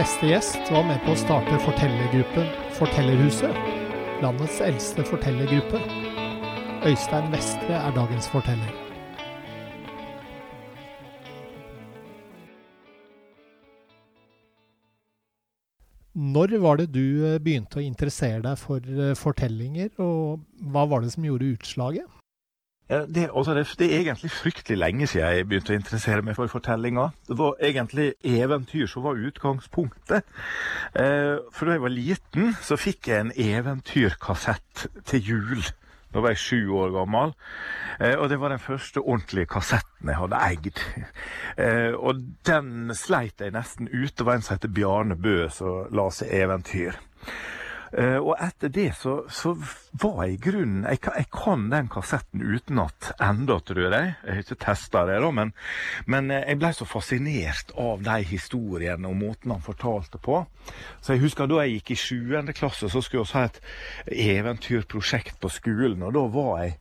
Neste 0.00 0.30
gjest 0.30 0.70
var 0.72 0.86
med 0.88 1.00
på 1.04 1.12
å 1.12 1.18
starte 1.18 1.58
fortellergruppen 1.60 2.46
Fortellerhuset, 2.78 3.56
landets 4.22 4.60
eldste 4.64 5.04
fortellergruppe. 5.04 5.80
Øystein 6.88 7.26
Vestre 7.34 7.76
er 7.76 7.92
dagens 7.92 8.28
forteller. 8.32 8.70
Når 16.16 16.56
var 16.64 16.80
det 16.80 16.88
du 16.94 17.04
eh, 17.26 17.36
begynte 17.36 17.82
å 17.82 17.84
interessere 17.84 18.40
deg 18.46 18.56
for 18.62 18.80
eh, 18.80 19.12
fortellinger, 19.18 19.92
og 20.00 20.40
hva 20.72 20.86
var 20.88 21.04
det 21.04 21.12
som 21.12 21.28
gjorde 21.28 21.52
utslaget? 21.58 22.19
Det, 22.90 23.28
altså 23.30 23.54
det, 23.54 23.68
det, 23.78 23.86
er 23.86 24.00
egentlig 24.00 24.32
fryktelig 24.34 24.78
lenge 24.78 25.06
siden 25.06 25.36
jeg 25.36 25.46
begynte 25.46 25.70
å 25.70 25.78
interessere 25.78 26.24
meg 26.26 26.34
for 26.34 26.50
fortellinger. 26.50 27.12
Det 27.28 27.36
var 27.38 27.60
egentlig 27.62 28.08
eventyr 28.26 28.88
som 28.90 29.04
var 29.06 29.20
utgangspunktet. 29.20 30.26
Eh, 30.98 31.36
for 31.54 31.70
da 31.70 31.76
jeg 31.76 31.84
var 31.84 31.94
liten, 31.94 32.56
så 32.66 32.78
fikk 32.80 33.12
jeg 33.12 33.26
en 33.28 33.36
eventyrkassett 33.38 34.88
til 35.06 35.22
jul. 35.22 35.70
Da 36.10 36.22
var 36.24 36.34
jeg 36.34 36.42
sju 36.42 36.72
år 36.74 36.90
gammel. 36.96 37.36
Eh, 38.00 38.16
og 38.18 38.26
det 38.32 38.40
var 38.42 38.50
den 38.50 38.62
første 38.62 38.98
ordentlige 39.00 39.46
kassetten 39.54 40.10
jeg 40.10 40.18
hadde 40.18 40.42
eid. 40.48 40.82
Eh, 41.60 41.94
og 41.94 42.24
den 42.46 42.90
sleit 42.98 43.42
jeg 43.42 43.54
nesten 43.54 43.86
ut. 43.92 44.16
Det 44.18 44.26
var 44.26 44.38
en 44.38 44.42
som 44.42 44.56
heter 44.56 44.74
Bjarne 44.74 45.14
Bø 45.14 45.46
som 45.54 45.86
la 45.94 46.10
seg 46.14 46.34
eventyr. 46.42 46.98
Uh, 47.90 48.20
og 48.22 48.36
etter 48.38 48.70
det 48.70 48.92
så, 48.94 49.16
så 49.34 49.56
var 49.98 50.20
jeg 50.22 50.36
i 50.36 50.42
grunnen 50.44 50.84
jeg, 50.86 51.00
jeg, 51.02 51.26
kan 51.34 51.64
den 51.72 51.88
kassetten 51.90 52.44
utenat 52.44 53.10
enda, 53.18 53.56
tror 53.66 53.80
jeg. 53.82 54.12
Jeg 54.22 54.36
har 54.36 54.44
ikke 54.44 54.58
testa 54.62 55.02
det, 55.08 55.16
da, 55.24 55.30
men, 55.34 55.50
men 56.06 56.30
eh, 56.30 56.44
jeg 56.52 56.60
ble 56.60 56.70
så 56.76 56.86
fascinert 56.86 57.74
av 57.74 58.04
de 58.06 58.20
historiene 58.30 59.10
og 59.10 59.18
måten 59.18 59.54
han 59.54 59.64
fortalte 59.64 60.20
på. 60.22 60.44
Så 61.02 61.16
jeg 61.16 61.24
husker 61.24 61.50
da 61.50 61.64
jeg 61.64 61.80
gikk 61.80 61.94
i 61.96 61.98
sjuende 62.04 62.54
klasse, 62.54 62.90
så 62.92 63.02
skulle 63.02 63.26
vi 63.26 63.38
ha 63.40 63.48
et 63.48 63.60
eventyrprosjekt 64.30 65.40
på 65.42 65.50
skolen. 65.50 66.06
Og 66.06 66.14
da 66.14 66.24
var 66.30 66.62
jeg 66.62 66.76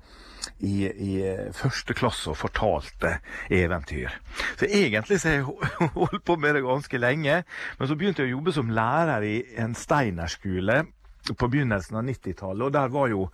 i, 0.59 0.75
i, 0.85 1.11
eh, 1.25 1.49
første 1.55 1.95
klasse 1.97 2.29
og 2.31 2.37
fortalte 2.37 3.15
eventyr. 3.49 4.13
Så 4.59 4.69
egentlig 4.69 5.19
så 5.21 5.33
har 5.33 5.39
jeg 5.39 5.89
holdt 5.97 6.23
på 6.25 6.37
med 6.37 6.55
det 6.55 6.63
ganske 6.67 7.01
lenge. 7.01 7.41
Men 7.79 7.89
så 7.89 7.97
begynte 7.97 8.23
jeg 8.23 8.33
å 8.33 8.37
jobbe 8.37 8.55
som 8.55 8.71
lærer 8.77 9.25
i 9.25 9.35
en 9.57 9.75
steinerskole 9.77 10.83
på 11.37 11.47
begynnelsen 11.47 11.99
av 11.99 12.07
90-tallet. 12.07 12.65
Og 12.65 12.73
der 12.73 12.93
var 12.93 13.09
jo 13.11 13.25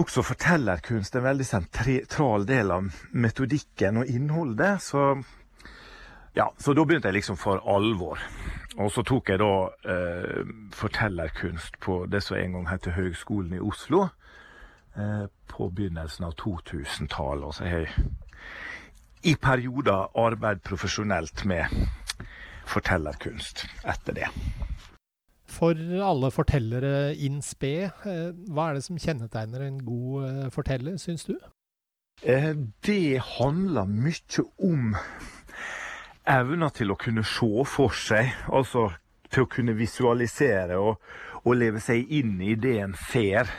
også 0.00 0.22
fortellerkunst 0.22 1.16
en 1.16 1.26
veldig 1.26 1.46
sentral 1.46 2.46
del 2.46 2.70
av 2.74 2.88
metodikken 3.10 4.02
og 4.02 4.10
innholdet. 4.10 4.82
Så, 4.82 5.04
ja, 6.38 6.48
så 6.58 6.74
da 6.74 6.86
begynte 6.86 7.10
jeg 7.10 7.20
liksom 7.20 7.40
for 7.40 7.62
alvor. 7.68 8.22
Og 8.78 8.92
så 8.94 9.02
tok 9.06 9.32
jeg 9.32 9.42
da 9.42 9.52
eh, 9.92 10.54
fortellerkunst 10.74 11.80
på 11.82 12.04
det 12.10 12.22
som 12.22 12.38
en 12.38 12.58
gang 12.58 12.70
het 12.70 12.90
Høgskolen 12.94 13.58
i 13.58 13.62
Oslo. 13.62 14.06
Eh, 14.96 15.26
på 15.46 15.68
begynnelsen 15.70 16.24
av 16.26 16.34
2000-tallet. 16.34 17.44
Og 17.44 17.54
så 17.54 17.64
har 17.64 17.84
jeg 17.84 17.88
i 19.22 19.34
perioder 19.36 20.08
arbeidet 20.18 20.64
profesjonelt 20.64 21.44
med 21.44 21.68
fortellerkunst 22.70 23.66
etter 23.84 24.16
det. 24.16 24.30
For 25.50 25.74
alle 25.74 26.30
fortellere 26.30 27.14
in 27.18 27.40
spe, 27.42 27.90
eh, 28.06 28.28
hva 28.54 28.68
er 28.70 28.78
det 28.78 28.84
som 28.86 28.98
kjennetegner 29.00 29.64
en 29.66 29.80
god 29.82 30.28
eh, 30.28 30.50
forteller, 30.54 30.98
syns 31.00 31.26
du? 31.26 31.34
Eh, 32.22 32.52
det 32.86 33.18
handler 33.36 33.90
mye 33.90 34.44
om 34.62 34.94
evna 36.30 36.68
til 36.76 36.92
å 36.92 36.98
kunne 37.00 37.24
se 37.26 37.64
for 37.66 37.96
seg, 37.96 38.30
altså 38.52 38.92
til 39.30 39.46
å 39.46 39.50
kunne 39.50 39.74
visualisere 39.78 40.78
og, 40.78 41.02
og 41.42 41.58
leve 41.58 41.82
seg 41.82 42.06
inn 42.14 42.38
i 42.42 42.54
det 42.54 42.76
en 42.84 42.94
ser. 43.10 43.50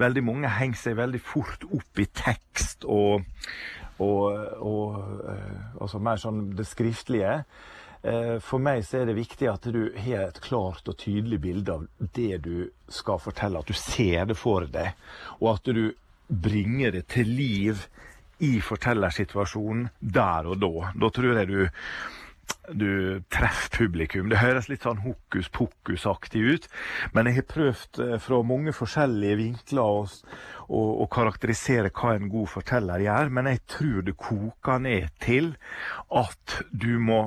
Veldig 0.00 0.24
mange 0.24 0.52
henger 0.52 0.82
seg 0.82 1.00
veldig 1.00 1.20
fort 1.24 1.64
opp 1.68 2.00
i 2.00 2.08
tekst 2.12 2.84
og, 2.84 3.24
og, 4.04 4.24
og 4.58 5.80
altså 5.80 6.00
mer 6.02 6.20
sånn 6.20 6.48
det 6.58 6.66
skriftlige. 6.68 7.42
Eh, 8.02 8.36
for 8.44 8.62
meg 8.62 8.84
så 8.86 9.00
er 9.00 9.08
det 9.08 9.18
viktig 9.18 9.48
at 9.50 9.66
du 9.74 9.88
har 9.98 10.28
et 10.28 10.42
klart 10.42 10.86
og 10.90 10.98
tydelig 11.00 11.40
bilde 11.42 11.78
av 11.78 11.86
det 12.14 12.42
du 12.44 12.68
skal 12.92 13.20
fortelle. 13.22 13.58
At 13.58 13.70
du 13.70 13.78
ser 13.78 14.28
det 14.30 14.38
for 14.38 14.68
deg, 14.70 14.94
og 15.40 15.56
at 15.56 15.72
du 15.74 15.90
bringer 16.28 16.94
det 16.94 17.08
til 17.14 17.30
liv 17.32 17.88
i 18.44 18.58
fortellersituasjonen 18.62 19.88
der 19.98 20.46
og 20.46 20.60
da. 20.62 20.92
Da 20.94 21.10
tror 21.10 21.40
jeg 21.40 21.48
du, 21.50 21.62
du 22.70 22.92
treffer 23.34 23.72
publikum. 23.80 24.28
Det 24.30 24.42
høres 24.44 24.68
litt 24.70 24.86
sånn 24.86 25.02
hokus 25.02 25.48
pokus-aktig 25.50 26.44
ut, 26.44 26.68
men 27.16 27.26
jeg 27.26 27.40
har 27.40 27.48
prøvd 27.50 28.02
eh, 28.04 28.14
fra 28.22 28.38
mange 28.46 28.76
forskjellige 28.76 29.40
vinkler 29.42 30.14
å 30.68 31.06
karakterisere 31.08 31.88
hva 31.96 32.12
en 32.14 32.28
god 32.28 32.50
forteller 32.52 33.00
gjør. 33.00 33.30
Men 33.32 33.48
jeg 33.48 33.62
tror 33.72 34.02
det 34.04 34.18
koker 34.20 34.82
ned 34.84 35.08
til 35.24 35.54
at 36.12 36.58
du 36.68 36.92
må 37.00 37.22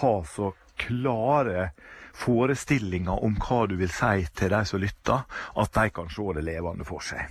ha 0.00 0.14
så 0.28 0.52
klare 0.80 1.70
forestillinger 2.14 3.24
om 3.26 3.36
hva 3.42 3.64
du 3.70 3.76
vil 3.78 3.90
si 3.90 4.26
til 4.36 4.52
de 4.54 4.60
som 4.68 4.82
lytter, 4.82 5.24
at 5.60 5.74
de 5.74 5.90
kan 5.94 6.10
se 6.10 6.26
det 6.36 6.44
levende 6.46 6.86
for 6.86 7.02
seg. 7.04 7.24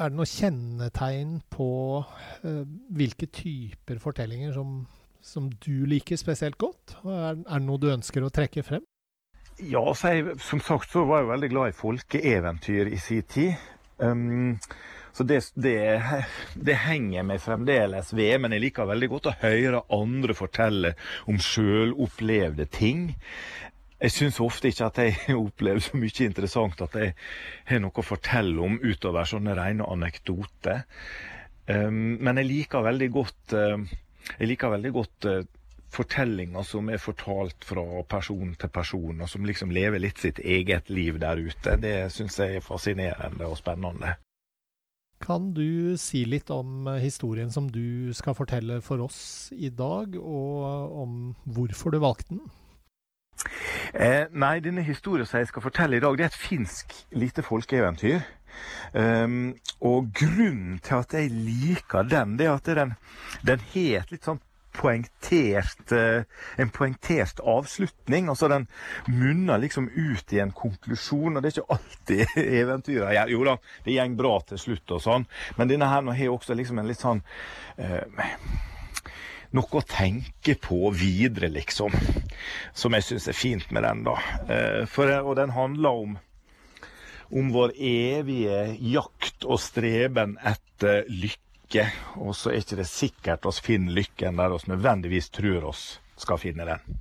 Er 0.00 0.08
det 0.08 0.16
noe 0.16 0.28
kjennetegn 0.28 1.34
på 1.52 1.68
uh, 2.00 2.62
hvilke 2.96 3.28
typer 3.28 4.00
fortellinger 4.00 4.54
som, 4.56 4.86
som, 5.20 5.50
du 5.52 5.84
liker 5.88 6.16
spesielt 6.16 6.56
godt? 6.60 6.96
Er, 7.04 7.36
er, 7.36 7.58
det 7.58 7.66
noe 7.66 7.80
du 7.80 7.90
ønsker 7.92 8.24
å 8.24 8.32
trekke 8.32 8.64
frem? 8.64 8.86
Ja, 9.60 9.84
jeg, 9.92 10.38
som 10.40 10.62
sagt 10.64 10.90
så 10.90 11.04
var 11.06 11.22
jeg 11.22 11.32
veldig 11.34 11.52
glad 11.52 11.72
i 11.72 11.76
folkeeventyr 11.76 12.88
i 12.88 12.98
sin 13.04 13.28
tid. 13.28 13.68
Um, 14.00 14.56
så 15.12 15.26
det, 15.28 15.42
det, 15.60 15.76
det, 16.54 16.76
henger 16.86 17.26
meg 17.28 17.42
fremdeles 17.44 18.14
ved, 18.16 18.38
men 18.40 18.54
jeg 18.56 18.64
liker 18.64 18.88
veldig 18.88 19.08
godt 19.12 19.28
å 19.28 19.34
høre 19.42 19.82
andre 19.92 20.36
fortelle 20.36 20.94
om 21.28 21.40
sjølopplevde 21.42 22.66
ting. 22.72 23.10
Jeg 24.02 24.14
syns 24.16 24.40
ofte 24.42 24.72
ikke 24.72 24.88
at 24.88 25.00
jeg 25.02 25.36
opplever 25.36 25.84
så 25.84 26.00
mye 26.00 26.24
interessant 26.24 26.80
at 26.82 26.96
jeg 26.98 27.12
har 27.68 27.82
noe 27.84 27.94
å 27.94 28.06
fortelle 28.06 28.56
om 28.64 28.80
utover 28.82 29.28
sånne 29.28 29.54
rene 29.58 29.86
anekdoter. 29.86 30.86
Um, 31.68 32.16
men 32.18 32.40
jeg 32.40 32.48
liker 32.48 32.82
veldig 32.82 33.10
godt, 33.14 33.54
uh, 33.54 34.32
jeg 34.40 34.48
liker 34.50 34.72
veldig 34.72 34.94
godt 34.96 35.28
uh, 35.30 35.38
fortellinger 35.92 36.64
som 36.66 36.88
er 36.90 36.98
fortalt 36.98 37.68
fra 37.68 37.84
person 38.08 38.56
til 38.58 38.72
person, 38.72 39.20
og 39.20 39.30
som 39.30 39.46
liksom 39.46 39.70
lever 39.76 40.02
litt 40.02 40.24
sitt 40.24 40.40
eget 40.40 40.90
liv 40.90 41.20
der 41.22 41.38
ute. 41.38 41.76
Det 41.78 41.96
syns 42.16 42.40
jeg 42.40 42.58
er 42.58 42.64
fascinerende 42.64 43.46
og 43.46 43.60
spennende. 43.60 44.16
Kan 45.22 45.52
du 45.54 45.94
si 46.02 46.24
litt 46.26 46.50
om 46.50 46.88
eh, 46.90 47.02
historien 47.02 47.50
som 47.54 47.68
du 47.70 48.10
skal 48.16 48.34
fortelle 48.34 48.80
for 48.82 49.04
oss 49.04 49.52
i 49.54 49.70
dag, 49.70 50.16
og 50.18 50.98
om 51.04 51.14
hvorfor 51.46 51.94
du 51.94 52.00
valgte 52.02 52.34
den? 52.34 52.42
Eh, 53.94 54.26
nei, 54.34 54.56
denne 54.64 54.82
historien 54.82 55.28
som 55.28 55.38
jeg 55.38 55.50
skal 55.52 55.62
fortelle 55.62 55.98
i 55.98 56.02
dag, 56.02 56.16
det 56.18 56.26
er 56.26 56.32
et 56.32 56.42
finsk 56.42 56.94
lite 57.14 57.44
folkeeventyr. 57.46 58.22
Um, 58.92 59.54
og 59.80 60.10
grunnen 60.12 60.76
til 60.84 60.98
at 60.98 61.14
jeg 61.16 61.30
liker 61.32 62.04
den, 62.04 62.34
det 62.36 62.50
er 62.50 62.58
at 62.58 62.66
den, 62.68 62.92
den 63.46 63.62
har 63.72 64.02
et 64.02 64.12
litt 64.12 64.26
sånn 64.26 64.42
poengtert, 64.72 65.92
eh, 65.92 66.24
en 66.56 66.70
poengtert 66.70 67.40
avslutning. 67.40 68.28
altså 68.28 68.48
Den 68.48 68.66
munner 69.06 69.58
liksom 69.58 69.88
ut 69.88 70.32
i 70.32 70.40
en 70.40 70.52
konklusjon, 70.52 71.36
og 71.36 71.42
det 71.42 71.52
er 71.52 71.60
ikke 71.60 71.76
alltid 71.76 72.36
eventyret 72.62 73.14
gjør. 73.16 73.32
Jo 73.32 73.44
da, 73.48 73.56
det 73.84 73.96
går 74.00 74.18
bra 74.18 74.34
til 74.48 74.58
slutt 74.58 74.96
og 74.96 75.04
sånn, 75.04 75.28
men 75.56 75.70
denne 75.70 75.88
her 75.90 76.04
nå 76.04 76.16
har 76.16 76.34
også 76.34 76.56
liksom 76.58 76.82
en 76.82 76.90
litt 76.90 77.02
sånn 77.02 77.22
eh, 77.78 78.04
noe 79.52 79.78
å 79.78 79.84
tenke 79.84 80.56
på 80.56 80.90
videre, 80.96 81.50
liksom. 81.52 81.92
Som 82.72 82.96
jeg 82.96 83.04
syns 83.04 83.28
er 83.28 83.36
fint 83.36 83.72
med 83.72 83.84
den, 83.84 84.04
da. 84.08 84.18
Eh, 84.48 84.84
for, 84.88 85.12
og 85.20 85.36
den 85.36 85.52
handler 85.56 86.04
om 86.04 86.20
om 87.32 87.48
vår 87.48 87.70
evige 87.80 88.58
jakt 88.92 89.46
og 89.48 89.60
streben 89.60 90.34
etter 90.44 91.06
lykke 91.08 91.41
lykke, 91.72 91.92
og 92.20 92.34
så 92.36 92.50
er 92.50 92.60
ikke 92.60 92.76
det 92.76 92.88
sikkert 92.88 93.46
oss 93.46 93.60
finner 93.60 93.92
lykken 93.92 94.36
der 94.36 94.52
oss 94.52 94.66
nødvendigvis 94.66 95.30
tror 95.30 95.64
oss 95.64 96.00
skal 96.16 96.38
finne 96.38 96.64
den. 96.64 96.98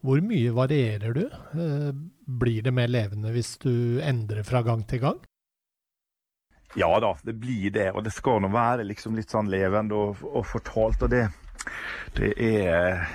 Hvor 0.00 0.20
mye 0.20 0.52
varierer 0.54 1.14
du? 1.14 1.24
Eh, 1.26 1.92
blir 2.26 2.62
det 2.62 2.72
mer 2.72 2.88
levende 2.88 3.32
hvis 3.32 3.58
du 3.58 4.00
endrer 4.00 4.44
fra 4.44 4.62
gang 4.62 4.84
til 4.86 5.00
gang? 5.00 5.18
Ja 6.76 7.00
da, 7.00 7.16
det 7.24 7.34
blir 7.34 7.70
det. 7.70 7.90
Og 7.94 8.04
det 8.04 8.12
skal 8.12 8.40
nå 8.42 8.48
være 8.52 8.84
liksom 8.84 9.16
litt 9.16 9.30
sånn 9.30 9.48
levende 9.50 9.94
og, 9.96 10.22
og 10.22 10.46
fortalt. 10.46 11.02
Og 11.02 11.10
det, 11.10 11.24
det 12.14 12.34
er 12.36 13.08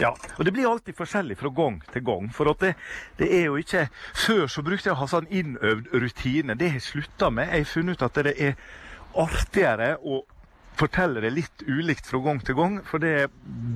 ja, 0.00 0.10
og 0.38 0.44
det 0.44 0.52
blir 0.56 0.68
alltid 0.70 0.96
forskjellig 0.96 1.36
fra 1.38 1.52
gang 1.54 1.78
til 1.92 2.04
gang. 2.04 2.28
For 2.34 2.48
det, 2.60 2.74
det, 3.18 3.28
er 3.40 3.48
jo 3.50 3.60
ikke 3.60 3.86
Før 4.16 4.46
så 4.48 4.64
brukte 4.64 4.88
jeg 4.88 4.96
å 4.96 5.00
ha 5.02 5.08
sånn 5.10 5.30
innøvd 5.30 5.92
rutine. 6.02 6.56
Det 6.56 6.72
har 6.72 6.80
jeg 6.80 6.88
slutta 6.88 7.30
med. 7.30 7.52
Jeg 7.52 7.66
har 7.66 7.72
funnet 7.74 7.98
ut 7.98 8.06
at 8.08 8.20
det 8.24 8.36
er 8.40 8.60
artigere 9.20 9.96
å 10.00 10.22
fortelle 10.80 11.20
det 11.20 11.32
litt 11.34 11.64
ulikt 11.66 12.06
fra 12.08 12.20
gang 12.24 12.38
til 12.44 12.56
gang, 12.56 12.78
for 12.86 13.02
det, 13.02 13.28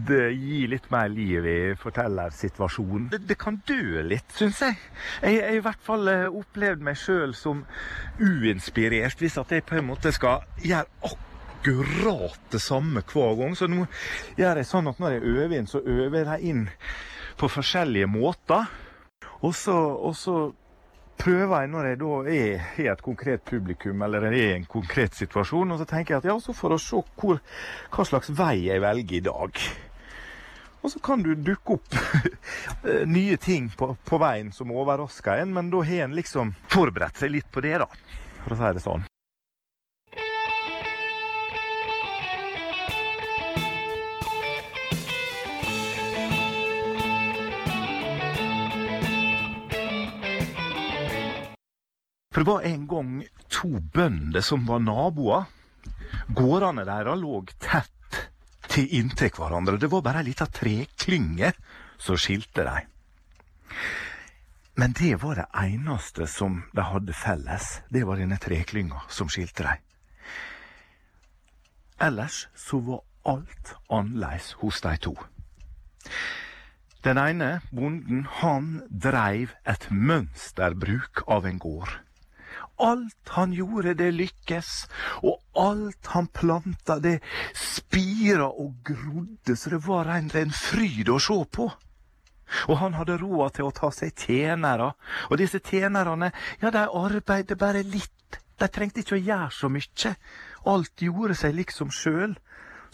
det 0.09 0.31
gir 0.33 0.71
litt 0.73 0.87
mer 0.93 1.11
liv 1.13 1.45
i 1.45 1.59
fortellersituasjonen. 1.77 3.11
Det, 3.13 3.21
det 3.29 3.37
kan 3.41 3.59
dø 3.69 4.01
litt, 4.07 4.31
syns 4.39 4.63
jeg. 4.65 4.79
Jeg 5.21 5.43
har 5.43 5.59
i 5.59 5.63
hvert 5.67 5.85
fall 5.85 6.09
eh, 6.09 6.25
opplevd 6.31 6.85
meg 6.87 6.97
sjøl 7.01 7.37
som 7.37 7.65
uinspirert, 8.23 9.21
hvis 9.21 9.37
at 9.43 9.53
jeg 9.53 9.67
på 9.69 9.81
en 9.81 9.91
måte 9.91 10.15
skal 10.17 10.47
gjøre 10.65 10.89
akkurat 11.03 11.34
akkurat 11.65 12.41
det 12.51 12.61
samme 12.61 13.03
hver 13.03 13.37
gang. 13.39 13.57
Så 13.57 13.69
nå 13.69 13.87
gjør 14.37 14.61
jeg 14.61 14.69
sånn 14.69 14.91
at 14.91 15.01
når 15.01 15.17
jeg 15.17 15.23
øver 15.33 15.57
inn, 15.59 15.71
så 15.71 15.81
øver 15.81 16.35
jeg 16.35 16.51
inn 16.51 16.67
på 17.41 17.49
forskjellige 17.49 18.11
måter. 18.11 18.69
Og 19.45 19.55
så, 19.55 19.75
og 19.75 20.15
så 20.17 20.53
prøver 21.21 21.61
jeg 21.61 21.71
når 21.73 21.89
jeg 21.89 22.01
da 22.01 22.13
er 22.35 22.69
i 22.83 22.89
et 22.91 23.03
konkret 23.03 23.45
publikum 23.47 24.03
eller 24.03 24.29
er 24.29 24.37
i 24.37 24.45
en 24.55 24.69
konkret 24.69 25.15
situasjon, 25.15 25.73
og 25.73 25.81
så 25.81 25.89
tenker 25.89 26.15
jeg 26.15 26.25
at 26.25 26.31
ja, 26.33 26.39
så 26.41 26.55
for 26.57 26.75
å 26.75 26.81
se 26.81 27.01
hvor, 27.21 27.41
hva 27.95 28.07
slags 28.09 28.33
vei 28.35 28.67
jeg 28.67 28.83
velger 28.83 29.21
i 29.21 29.25
dag. 29.29 29.65
Og 30.85 30.93
så 30.93 31.01
kan 31.01 31.23
du 31.25 31.33
dukke 31.33 31.79
opp 31.79 31.97
nye 33.17 33.39
ting 33.41 33.71
på, 33.73 33.95
på 34.05 34.21
veien 34.21 34.53
som 34.53 34.75
overrasker 34.75 35.41
en, 35.41 35.55
men 35.57 35.73
da 35.73 35.81
har 35.87 36.05
en 36.09 36.19
liksom 36.19 36.53
forberedt 36.73 37.23
seg 37.23 37.33
litt 37.39 37.51
på 37.53 37.65
det, 37.65 37.79
da, 37.81 37.89
for 38.45 38.57
å 38.57 38.61
si 38.61 38.77
det 38.77 38.85
sånn. 38.85 39.09
For 52.35 52.43
det 52.43 52.51
var 52.51 52.65
en 52.67 52.87
gang 52.91 53.11
to 53.47 53.69
bønder 53.95 54.43
som 54.43 54.65
var 54.67 54.81
naboer. 54.83 55.45
Gårdene 56.35 56.83
deres 56.83 57.21
lå 57.21 57.45
tett 57.63 58.19
til 58.67 58.91
inntil 58.99 59.31
hverandre. 59.37 59.79
Det 59.79 59.87
var 59.93 60.03
bare 60.03 60.25
ei 60.25 60.33
lita 60.33 60.49
treklynge 60.51 61.53
som 62.03 62.19
skilte 62.19 62.65
dem. 62.67 62.91
Men 64.75 64.97
det 64.99 65.13
var 65.23 65.39
det 65.39 65.47
eneste 65.55 66.27
som 66.27 66.65
de 66.75 66.83
hadde 66.83 67.15
felles. 67.15 67.69
Det 67.87 68.03
var 68.03 68.19
denne 68.19 68.41
treklynga 68.43 69.05
som 69.07 69.31
skilte 69.31 69.69
dem. 69.69 69.85
Ellers 72.03 72.49
så 72.59 72.81
var 72.83 73.05
alt 73.31 73.77
annerledes 73.87 74.57
hos 74.59 74.83
de 74.83 74.97
to. 74.99 75.15
Den 77.07 77.21
ene 77.21 77.61
bonden, 77.71 78.27
han 78.41 78.83
dreiv 78.91 79.55
et 79.69 79.87
mønsterbruk 79.93 81.23
av 81.31 81.47
en 81.47 81.63
gård. 81.63 81.95
Alt 82.83 83.29
han 83.37 83.53
gjorde, 83.55 83.95
det 83.95 84.11
lykkes, 84.15 84.71
og 85.23 85.39
alt 85.55 86.11
han 86.15 86.27
planta, 86.27 86.99
det 86.99 87.21
spira 87.55 88.49
og 88.51 88.81
grodde, 88.87 89.57
så 89.57 89.71
det 89.71 89.83
var 89.87 90.11
en, 90.17 90.31
en 90.35 90.55
fryd 90.55 91.13
å 91.13 91.21
se 91.23 91.39
på. 91.55 91.69
Og 92.69 92.79
han 92.79 92.97
hadde 92.99 93.19
råd 93.23 93.57
til 93.57 93.69
å 93.69 93.75
ta 93.75 93.91
seg 93.95 94.15
tjenere, 94.27 94.93
og 95.31 95.39
disse 95.41 95.63
tjenerne, 95.63 96.33
ja, 96.63 96.73
de 96.75 96.85
arbeidet 96.89 97.59
bare 97.59 97.85
litt, 97.87 98.41
de 98.59 98.69
trengte 98.71 99.03
ikke 99.03 99.17
å 99.17 99.23
gjøre 99.23 99.55
så 99.55 99.71
mye, 99.71 100.17
alt 100.71 101.07
gjorde 101.07 101.39
seg 101.39 101.57
liksom 101.59 101.95
sjøl. 101.95 102.37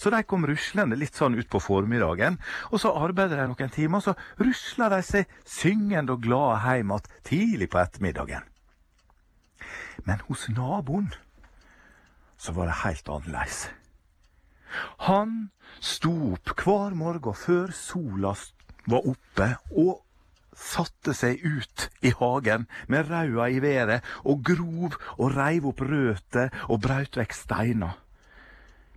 Så 0.00 0.08
de 0.08 0.22
kom 0.24 0.46
ruslende 0.48 0.96
litt 0.96 1.18
sånn 1.18 1.36
utpå 1.36 1.60
formiddagen, 1.60 2.38
og 2.72 2.80
så 2.80 2.94
arbeidet 2.96 3.36
de 3.36 3.44
noen 3.50 3.72
timer, 3.74 4.00
og 4.00 4.06
så 4.06 4.14
rusla 4.40 4.88
de 4.94 5.02
seg 5.04 5.34
syngende 5.44 6.16
og 6.16 6.24
glade 6.24 6.62
hjem 6.64 6.94
igjen 6.94 7.10
tidlig 7.28 7.68
på 7.68 7.82
ettermiddagen. 7.82 8.46
Men 10.04 10.22
hos 10.28 10.48
naboen 10.48 11.10
så 12.40 12.52
var 12.56 12.70
det 12.70 12.80
helt 12.84 13.08
annerledes. 13.08 13.68
Han 15.06 15.50
sto 15.80 16.12
opp 16.32 16.54
hver 16.62 16.94
morgen 16.96 17.36
før 17.36 17.72
sola 17.74 18.34
var 18.90 19.06
oppe, 19.10 19.48
og 19.76 20.00
satte 20.56 21.14
seg 21.16 21.42
ut 21.44 21.88
i 22.04 22.12
hagen 22.16 22.66
med 22.88 23.10
raua 23.10 23.48
i 23.50 23.60
været 23.62 24.06
og 24.24 24.42
grov 24.44 24.96
og 25.16 25.36
reiv 25.36 25.68
opp 25.70 25.82
røtter 25.86 26.50
og 26.68 26.82
braut 26.84 27.16
vekk 27.16 27.36
steiner. 27.36 27.98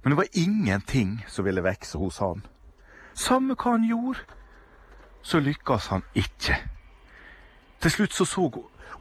Men 0.03 0.11
det 0.11 0.19
var 0.19 0.37
ingenting 0.39 1.19
som 1.27 1.45
ville 1.45 1.63
vokse 1.63 1.97
hos 1.97 2.19
han. 2.19 2.43
Samme 3.13 3.55
hva 3.55 3.77
han 3.77 3.87
gjorde, 3.87 4.25
så 5.23 5.39
lykkes 5.39 5.87
han 5.93 6.03
ikke. 6.15 6.57
Til 7.79 7.91
slutt 7.91 8.13
så 8.13 8.25
så 8.27 8.49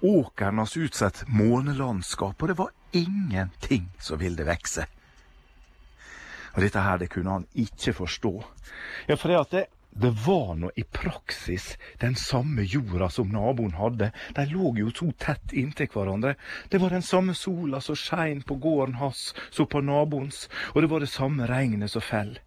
åkeren 0.02 0.58
hans 0.58 0.76
utsatt 0.76 1.24
månelandskap, 1.28 2.42
og 2.42 2.48
det 2.48 2.58
var 2.58 2.70
ingenting 2.92 3.88
som 4.00 4.18
ville 4.18 4.46
vokse. 4.46 4.86
Og 6.52 6.60
dette 6.64 6.82
her, 6.84 6.98
det 7.00 7.08
kunne 7.12 7.38
han 7.38 7.46
ikke 7.54 7.94
forstå. 7.96 8.32
Ja, 9.08 9.16
for 9.16 9.30
det 9.30 9.38
at 9.38 9.54
det, 9.54 9.64
det 9.92 10.10
var 10.26 10.54
nå 10.56 10.70
i 10.76 10.84
praksis 10.84 11.76
den 12.00 12.16
samme 12.16 12.64
jorda 12.64 13.08
som 13.12 13.32
naboen 13.32 13.74
hadde. 13.76 14.10
De 14.36 14.44
lå 14.50 14.74
jo 14.80 14.92
så 14.92 15.10
tett 15.20 15.52
inntil 15.52 15.90
hverandre. 15.92 16.34
Det 16.68 16.80
var 16.80 16.92
den 16.92 17.04
samme 17.04 17.34
sola 17.36 17.80
som 17.80 17.96
skein 17.96 18.42
på 18.42 18.56
gården 18.60 19.00
hans 19.00 19.32
som 19.50 19.68
på 19.68 19.80
naboens, 19.84 20.48
og 20.74 20.82
det 20.82 20.92
var 20.92 21.04
det 21.04 21.12
samme 21.12 21.48
regnet 21.48 21.92
som 21.92 22.04
fell. 22.04 22.38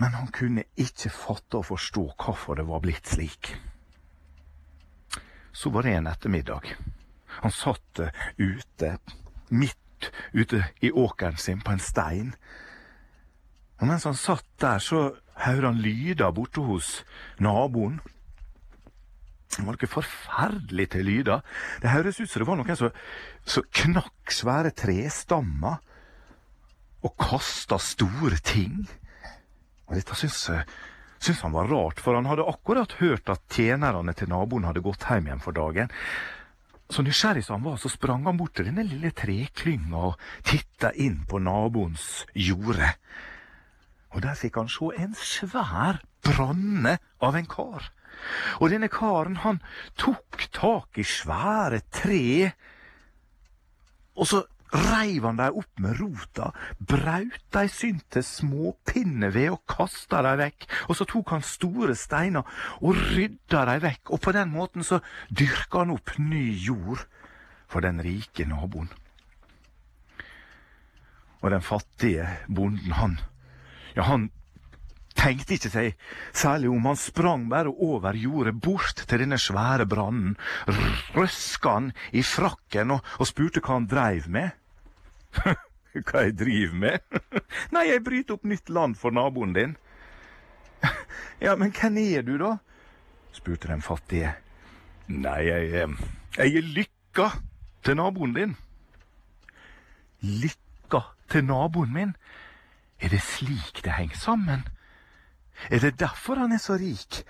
Men 0.00 0.14
han 0.16 0.30
kunne 0.32 0.64
ikke 0.80 1.12
fatte 1.12 1.60
og 1.60 1.68
forstå 1.74 2.06
hvorfor 2.16 2.56
det 2.56 2.70
var 2.70 2.80
blitt 2.86 3.10
slik 3.10 3.54
så 5.60 5.70
var 5.70 5.84
det 5.84 5.92
en 5.98 6.08
ettermiddag. 6.08 6.72
Han 7.42 7.52
satt 7.52 8.00
eh, 8.00 8.14
ute, 8.38 8.96
midt 9.52 10.10
ute 10.32 10.64
i 10.80 10.90
åkeren 10.90 11.36
sin 11.36 11.60
på 11.60 11.74
en 11.74 11.82
stein. 11.82 12.32
Og 13.80 13.88
mens 13.88 14.06
han 14.08 14.16
satt 14.16 14.46
der, 14.60 14.80
så 14.80 15.10
hørte 15.40 15.66
han 15.66 15.82
lyder 15.84 16.32
borte 16.36 16.64
hos 16.64 17.02
naboen. 17.40 18.00
Det 19.50 19.64
var 19.66 19.76
noe 19.76 19.90
forferdelig 19.90 20.86
til 20.94 21.08
lyder. 21.08 21.44
Det 21.82 21.92
høres 21.92 22.20
ut 22.20 22.30
som 22.30 22.40
det 22.40 22.48
var 22.48 22.60
noen 22.60 22.78
som, 22.78 22.96
som 23.44 23.66
knakk 23.82 24.32
svære 24.32 24.72
trestammer 24.76 25.80
og 27.04 27.16
kasta 27.20 27.80
store 27.82 28.38
ting. 28.44 28.84
Og 29.88 29.96
dette 29.98 30.16
syns 30.16 30.44
syntes 31.20 31.44
han 31.44 31.54
var 31.54 31.68
rart, 31.70 32.00
for 32.00 32.16
han 32.16 32.28
hadde 32.28 32.48
akkurat 32.48 32.96
hørt 33.00 33.28
at 33.32 33.42
tjenerne 33.52 34.14
til 34.16 34.30
naboen 34.32 34.66
hadde 34.68 34.84
gått 34.84 35.06
hjem 35.08 35.28
igjen 35.28 35.42
for 35.44 35.56
dagen. 35.56 35.92
Så 36.90 37.04
nysgjerrig 37.06 37.44
som 37.46 37.60
han 37.60 37.68
var, 37.68 37.78
så 37.78 37.90
sprang 37.92 38.24
han 38.26 38.38
bort 38.40 38.56
til 38.58 38.66
denne 38.66 38.82
lille 38.88 39.12
treklynga 39.14 40.08
og 40.10 40.24
titta 40.48 40.90
inn 40.98 41.20
på 41.30 41.38
naboens 41.38 42.24
jorde. 42.34 42.94
Og 44.10 44.24
der 44.24 44.34
fikk 44.38 44.58
han 44.58 44.70
se 44.72 44.90
en 44.98 45.14
svær 45.14 46.00
branne 46.26 46.96
av 47.22 47.38
en 47.38 47.50
kar. 47.50 47.92
Og 48.58 48.72
denne 48.72 48.90
karen, 48.92 49.38
han 49.44 49.60
tok 50.00 50.48
tak 50.52 50.98
i 50.98 51.06
svære 51.06 51.80
tre, 51.94 52.50
og 54.18 54.26
så 54.28 54.42
reiv 54.72 55.26
han 55.26 55.38
dei 55.40 55.48
opp 55.50 55.82
med 55.82 55.98
rota, 56.00 56.50
braut 56.78 57.42
dei 57.54 57.66
synt 57.70 58.06
til 58.14 58.24
småpinneved 58.26 59.50
og 59.54 59.62
kasta 59.70 60.22
dei 60.26 60.36
vekk, 60.44 60.66
og 60.88 60.98
så 60.98 61.06
tok 61.10 61.34
han 61.34 61.46
store 61.46 61.96
steiner 61.98 62.66
og 62.80 62.98
rydda 63.12 63.64
dei 63.72 63.78
vekk, 63.86 64.14
og 64.14 64.22
på 64.24 64.34
den 64.36 64.52
måten 64.54 64.86
så 64.86 65.00
dyrka 65.28 65.84
han 65.84 65.94
opp 65.96 66.16
ny 66.18 66.46
jord 66.54 67.06
for 67.70 67.84
den 67.84 68.02
rike 68.02 68.46
naboen. 68.48 68.90
Og 71.40 71.50
den 71.54 71.64
fattige 71.64 72.26
bonden, 72.52 72.92
han, 72.92 73.16
ja, 73.96 74.04
han 74.04 74.28
tenkte 75.16 75.56
ikke 75.56 75.70
seg 75.72 75.94
særlig 76.36 76.70
om. 76.70 76.86
Han 76.88 76.98
sprang 77.00 77.46
bare 77.50 77.72
over 77.72 78.16
jordet, 78.16 78.56
bort 78.60 79.04
til 79.06 79.22
denne 79.24 79.38
svære 79.40 79.86
brannen, 79.88 80.36
røska 81.16 81.76
han 81.78 81.92
i 82.12 82.24
frakken 82.26 82.96
og, 82.96 83.06
og 83.18 83.30
spurte 83.30 83.62
hva 83.64 83.78
han 83.78 83.88
dreiv 83.90 84.28
med. 84.32 84.59
Hva 86.06 86.24
jeg 86.26 86.36
driver 86.38 86.74
med? 86.78 87.20
Nei, 87.74 87.86
jeg 87.90 88.04
bryter 88.06 88.36
opp 88.36 88.46
nytt 88.46 88.70
land 88.70 88.98
for 89.00 89.14
naboen 89.14 89.54
din. 89.56 89.76
Ja, 91.40 91.54
men 91.56 91.72
hvem 91.72 91.96
er 92.02 92.22
du, 92.22 92.34
da? 92.36 92.58
spurte 93.32 93.68
den 93.70 93.82
fattige. 93.82 94.34
Nei, 95.08 95.38
jeg, 95.46 95.88
jeg 96.36 96.56
er 96.60 96.66
lykka 96.76 97.28
til 97.86 97.96
naboen 97.96 98.34
din. 98.36 98.52
Lykka 100.20 101.00
til 101.32 101.46
naboen 101.48 101.94
min? 101.94 102.12
Er 103.00 103.08
det 103.08 103.22
slik 103.24 103.80
det 103.84 103.96
henger 103.96 104.16
sammen? 104.20 104.66
Er 105.70 105.78
det 105.78 106.00
derfor 106.00 106.34
han 106.34 106.52
er 106.52 106.60
så 106.60 106.76
rik? 106.76 107.22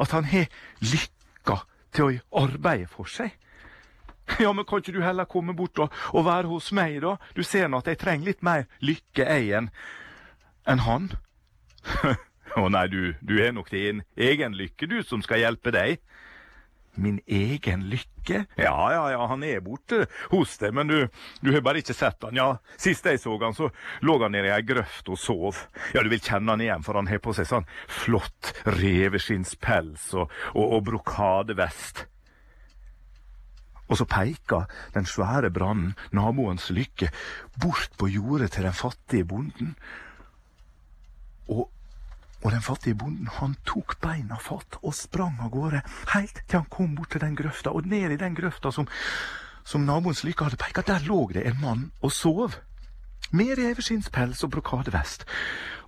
At 0.00 0.12
han 0.12 0.28
har 0.28 0.50
lykka 0.84 1.62
til 1.96 2.20
å 2.30 2.44
arbeide 2.44 2.90
for 2.92 3.08
seg? 3.08 3.32
Ja, 4.42 4.52
men 4.52 4.66
kan 4.66 4.82
ikke 4.82 4.96
du 4.96 5.02
heller 5.04 5.28
komme 5.30 5.54
bort 5.56 5.78
og, 5.78 5.92
og 6.12 6.26
være 6.26 6.50
hos 6.50 6.72
meg, 6.74 6.98
da? 7.04 7.16
Du 7.36 7.42
ser 7.46 7.70
nå 7.70 7.78
at 7.82 7.90
jeg 7.90 8.00
trenger 8.02 8.32
litt 8.32 8.42
mer 8.46 8.66
lykke, 8.84 9.22
jeg, 9.22 9.52
enn 9.54 9.70
en 10.66 10.82
han. 10.82 11.12
Å 12.56 12.68
nei, 12.72 12.86
du, 12.90 13.00
du 13.22 13.36
er 13.42 13.54
nok 13.54 13.70
din 13.70 14.02
egen 14.16 14.56
lykke, 14.56 14.88
du, 14.90 14.98
som 15.06 15.22
skal 15.22 15.44
hjelpe 15.44 15.72
deg. 15.74 16.00
Min 16.96 17.18
egen 17.28 17.84
lykke? 17.92 18.46
Ja, 18.56 18.76
ja, 18.92 19.02
ja, 19.12 19.26
han 19.28 19.44
er 19.44 19.60
borte 19.60 20.06
hos 20.30 20.56
deg, 20.62 20.72
men 20.74 20.88
du, 20.88 20.96
du 21.44 21.50
har 21.52 21.60
bare 21.64 21.82
ikke 21.82 21.94
sett 21.94 22.24
han. 22.24 22.38
Ja, 22.38 22.48
sist 22.80 23.04
jeg 23.06 23.20
så 23.20 23.36
han, 23.42 23.54
så 23.54 23.68
lå 24.00 24.16
han 24.22 24.32
nede 24.32 24.48
i 24.48 24.54
ei 24.54 24.64
grøft 24.64 25.10
og 25.12 25.20
sov. 25.20 25.60
Ja, 25.92 26.00
du 26.00 26.08
vil 26.10 26.24
kjenne 26.24 26.56
han 26.56 26.64
igjen, 26.64 26.86
for 26.86 26.96
han 26.96 27.10
har 27.12 27.20
på 27.22 27.36
seg 27.36 27.50
sånn 27.50 27.68
flott 27.92 28.54
reveskinnspels 28.78 30.08
og, 30.16 30.32
og, 30.54 30.64
og 30.64 30.86
brokadevest. 30.88 32.06
Og 33.86 34.00
så 34.00 34.06
peika 34.10 34.64
den 34.94 35.06
svære 35.06 35.50
brannen, 35.54 35.94
naboens 36.10 36.70
lykke, 36.70 37.10
bort 37.60 37.94
på 37.98 38.08
jordet 38.10 38.50
til 38.52 38.66
den 38.66 38.74
fattige 38.74 39.24
bonden. 39.24 39.76
Og 41.48 41.70
og 42.44 42.52
den 42.52 42.62
fattige 42.62 42.94
bonden 42.94 43.26
han 43.40 43.56
tok 43.66 43.96
beina 43.98 44.36
fatt 44.38 44.76
og 44.82 44.94
sprang 44.94 45.40
av 45.42 45.50
gårde, 45.50 45.80
helt 46.12 46.42
til 46.44 46.60
han 46.60 46.68
kom 46.70 46.92
bort 46.94 47.10
til 47.14 47.24
den 47.24 47.34
grøfta, 47.34 47.72
og 47.72 47.88
ned 47.90 48.12
i 48.14 48.18
den 48.20 48.36
grøfta 48.38 48.70
som, 48.70 48.86
som 49.66 49.86
naboens 49.88 50.22
lykke 50.22 50.46
hadde 50.46 50.60
peika, 50.60 50.84
der 50.86 51.06
lå 51.08 51.24
det 51.34 51.46
en 51.48 51.58
mann 51.62 51.84
og 52.06 52.12
sov. 52.12 52.54
Med 53.30 53.56
reveskinnspels 53.58 54.44
og 54.44 54.50
brokadevest. 54.50 55.26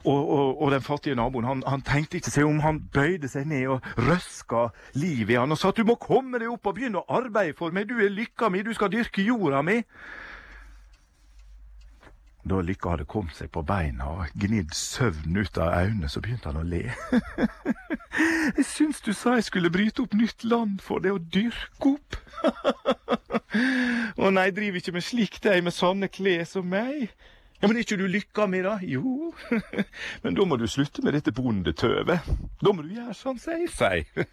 Og, 0.04 0.30
og, 0.30 0.62
og, 0.62 0.70
den 0.70 0.82
fattige 0.82 1.14
naboen 1.18 1.44
han, 1.44 1.62
han, 1.66 1.82
tenkte 1.82 2.16
ikke 2.18 2.30
seg 2.30 2.46
om. 2.46 2.60
Han 2.62 2.80
bøyde 2.94 3.28
seg 3.28 3.48
ned 3.50 3.66
og 3.74 3.86
røska 3.98 4.68
livet 4.94 5.34
i 5.34 5.38
han 5.40 5.52
og 5.52 5.58
sa 5.58 5.72
at 5.72 5.80
du 5.80 5.84
må 5.86 5.98
komme 6.00 6.38
deg 6.38 6.50
opp 6.52 6.70
og 6.70 6.78
begynne 6.78 7.02
å 7.02 7.18
arbeide 7.20 7.56
for 7.58 7.74
meg. 7.74 7.90
Du 7.90 7.98
er 7.98 8.14
lykka 8.14 8.50
mi, 8.52 8.62
du 8.62 8.72
skal 8.76 8.92
dyrke 8.94 9.26
jorda 9.26 9.62
mi. 9.66 9.80
Da 12.48 12.62
Lykke 12.64 12.92
hadde 12.94 13.04
kommet 13.04 13.36
seg 13.36 13.50
på 13.52 13.60
beina 13.66 14.06
og 14.08 14.36
gnidd 14.40 14.72
søvn 14.76 15.36
ut 15.36 15.58
av 15.60 15.74
øynene, 15.82 16.08
så 16.08 16.22
begynte 16.24 16.48
han 16.48 16.60
å 16.60 16.64
le. 16.64 16.84
jeg 18.56 18.64
syns 18.64 19.02
du 19.04 19.10
sa 19.12 19.34
jeg 19.36 19.48
skulle 19.50 19.72
bryte 19.74 20.06
opp 20.06 20.16
nytt 20.16 20.46
land 20.48 20.78
for 20.84 21.04
det 21.04 21.12
å 21.12 21.20
dyrke 21.20 21.92
opp. 21.96 22.16
Å 24.18 24.30
nei, 24.30 24.48
driver 24.54 24.80
ikke 24.80 24.94
med 24.94 25.04
slikt, 25.04 25.46
ei 25.50 25.60
med 25.64 25.74
sånne 25.74 26.08
klær 26.12 26.44
som 26.48 26.66
meg. 26.70 27.10
Ja, 27.58 27.66
Men 27.66 27.76
er 27.76 27.82
ikke 27.82 27.98
du 27.98 28.06
lykka 28.06 28.46
mi, 28.46 28.60
da? 28.62 28.76
Jo, 28.86 29.32
men 30.22 30.36
da 30.38 30.44
må 30.46 30.56
du 30.60 30.68
slutte 30.70 31.02
med 31.02 31.16
dette 31.18 31.34
bondetøvet. 31.34 32.28
Da 32.62 32.72
må 32.72 32.84
du 32.86 32.92
gjøre 32.94 33.16
sånn 33.18 33.40
som 33.42 33.58
jeg 33.58 33.72
sier. 33.74 34.28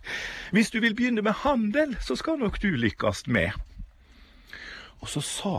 Hvis 0.53 0.69
du 0.71 0.77
vil 0.83 0.93
begynne 0.97 1.25
med 1.25 1.41
handel, 1.41 1.95
så 2.05 2.17
skal 2.19 2.37
nok 2.41 2.61
du 2.61 2.69
lykkes 2.77 3.25
med. 3.33 3.55
Og 5.01 5.09
så 5.11 5.21
sa 5.21 5.55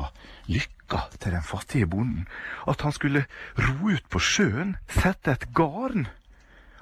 Lykka 0.51 1.07
til 1.19 1.35
den 1.35 1.45
fattige 1.45 1.89
bonden 1.91 2.27
at 2.71 2.83
han 2.87 2.95
skulle 2.95 3.27
ro 3.59 3.91
ut 3.91 4.07
på 4.11 4.23
sjøen, 4.23 4.77
sette 4.89 5.35
et 5.35 5.51
garn. 5.55 6.07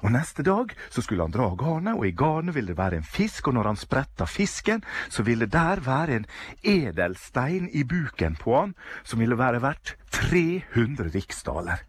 Og 0.05 0.13
neste 0.13 0.45
dag 0.45 0.73
så 0.93 1.01
skulle 1.01 1.25
han 1.25 1.33
dra 1.33 1.47
garnet, 1.57 1.97
og 1.97 2.05
i 2.05 2.13
garnet 2.13 2.55
ville 2.55 2.75
det 2.75 2.79
være 2.79 3.01
en 3.01 3.09
fisk, 3.09 3.49
og 3.49 3.57
når 3.57 3.71
han 3.71 3.81
spretta 3.81 4.27
fisken, 4.29 4.85
så 5.09 5.25
ville 5.25 5.49
der 5.49 5.81
være 5.81 6.19
en 6.19 6.27
edelstein 6.61 7.71
i 7.73 7.87
buken 7.89 8.37
på 8.37 8.59
han, 8.59 8.75
som 9.03 9.25
ville 9.25 9.39
være 9.41 9.63
verdt 9.65 9.97
300 10.13 11.09
riksdaler. 11.15 11.87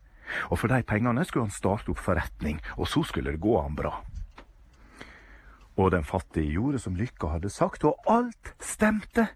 Og 0.49 0.59
for 0.59 0.71
de 0.71 0.79
pengene 0.87 1.25
skulle 1.27 1.49
han 1.49 1.55
starte 1.55 1.91
opp 1.91 1.99
forretning, 1.99 2.61
og 2.79 2.87
så 2.87 3.03
skulle 3.03 3.35
det 3.35 3.43
gå 3.43 3.59
han 3.59 3.75
bra. 3.75 3.97
Og 5.75 5.91
den 5.91 6.07
fattige 6.07 6.55
gjorde 6.55 6.79
som 6.79 6.95
Lykka 6.95 7.33
hadde 7.35 7.51
sagt, 7.51 7.83
og 7.83 7.99
alt 8.07 8.55
stemte. 8.63 9.27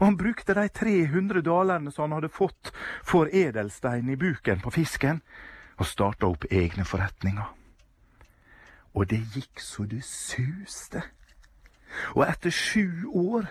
Og 0.00 0.06
han 0.06 0.16
brukte 0.16 0.54
de 0.56 0.68
300 0.68 1.42
dalerne 1.44 1.92
som 1.92 2.08
han 2.08 2.16
hadde 2.16 2.32
fått 2.32 2.72
for 3.04 3.28
edelstein 3.32 4.08
i 4.08 4.16
buken 4.16 4.62
på 4.64 4.72
fisken, 4.72 5.20
og 5.76 5.86
starta 5.86 6.28
opp 6.28 6.46
egne 6.50 6.84
forretninger. 6.84 7.48
Og 8.96 9.10
det 9.10 9.20
gikk 9.34 9.60
så 9.60 9.84
det 9.88 10.02
suste. 10.04 11.02
Og 12.16 12.24
etter 12.26 12.52
sju 12.52 13.08
år 13.12 13.48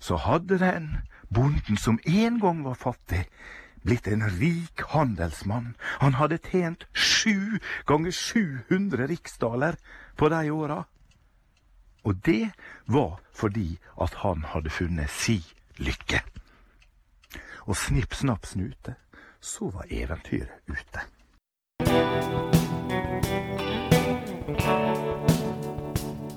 så 0.00 0.16
hadde 0.22 0.58
den 0.58 0.88
bonden 1.34 1.76
som 1.76 1.98
en 2.06 2.38
gang 2.40 2.62
var 2.64 2.78
fattig, 2.78 3.24
blitt 3.82 4.06
en 4.06 4.22
rik 4.38 4.84
handelsmann. 4.94 5.74
Han 6.00 6.14
hadde 6.14 6.38
tjent 6.38 6.86
sju 6.94 7.58
ganger 7.86 8.14
700 8.14 9.06
riksdaler 9.10 9.78
på 10.16 10.28
de 10.28 10.50
åra. 10.50 10.84
Og 12.04 12.22
det 12.26 12.52
var 12.86 13.18
fordi 13.34 13.78
at 14.00 14.14
han 14.22 14.46
hadde 14.54 14.70
funnet 14.70 15.10
si 15.10 15.40
lykke. 15.78 16.20
Og 17.66 17.76
snipp, 17.78 18.14
snapp, 18.14 18.46
snute, 18.46 18.96
så 19.40 19.70
var 19.70 19.86
eventyret 19.90 20.60
ute. 20.68 21.06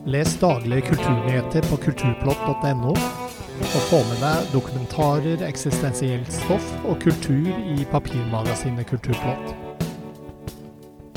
Les 0.06 0.38
daglige 0.38 0.82
kulturnyheter 0.82 1.65
på 1.69 1.80
kulturplott.no, 1.82 2.93
og 3.65 3.86
få 3.89 4.02
med 4.06 4.19
deg 4.21 4.50
dokumentarer, 4.54 5.45
eksistensielt 5.48 6.30
stoff 6.34 6.67
og 6.86 7.00
kultur 7.02 7.50
i 7.50 7.86
papirmagasinet 7.91 8.86
Kulturplott. 8.89 9.56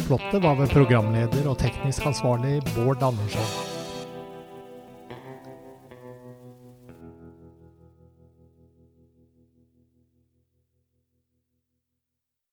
Plottet 0.06 0.40
var 0.42 0.56
ved 0.56 0.72
programleder 0.72 1.50
og 1.50 1.58
teknisk 1.60 2.06
ansvarlig 2.08 2.62
Bård 2.72 3.02
Andersson. 3.02 3.67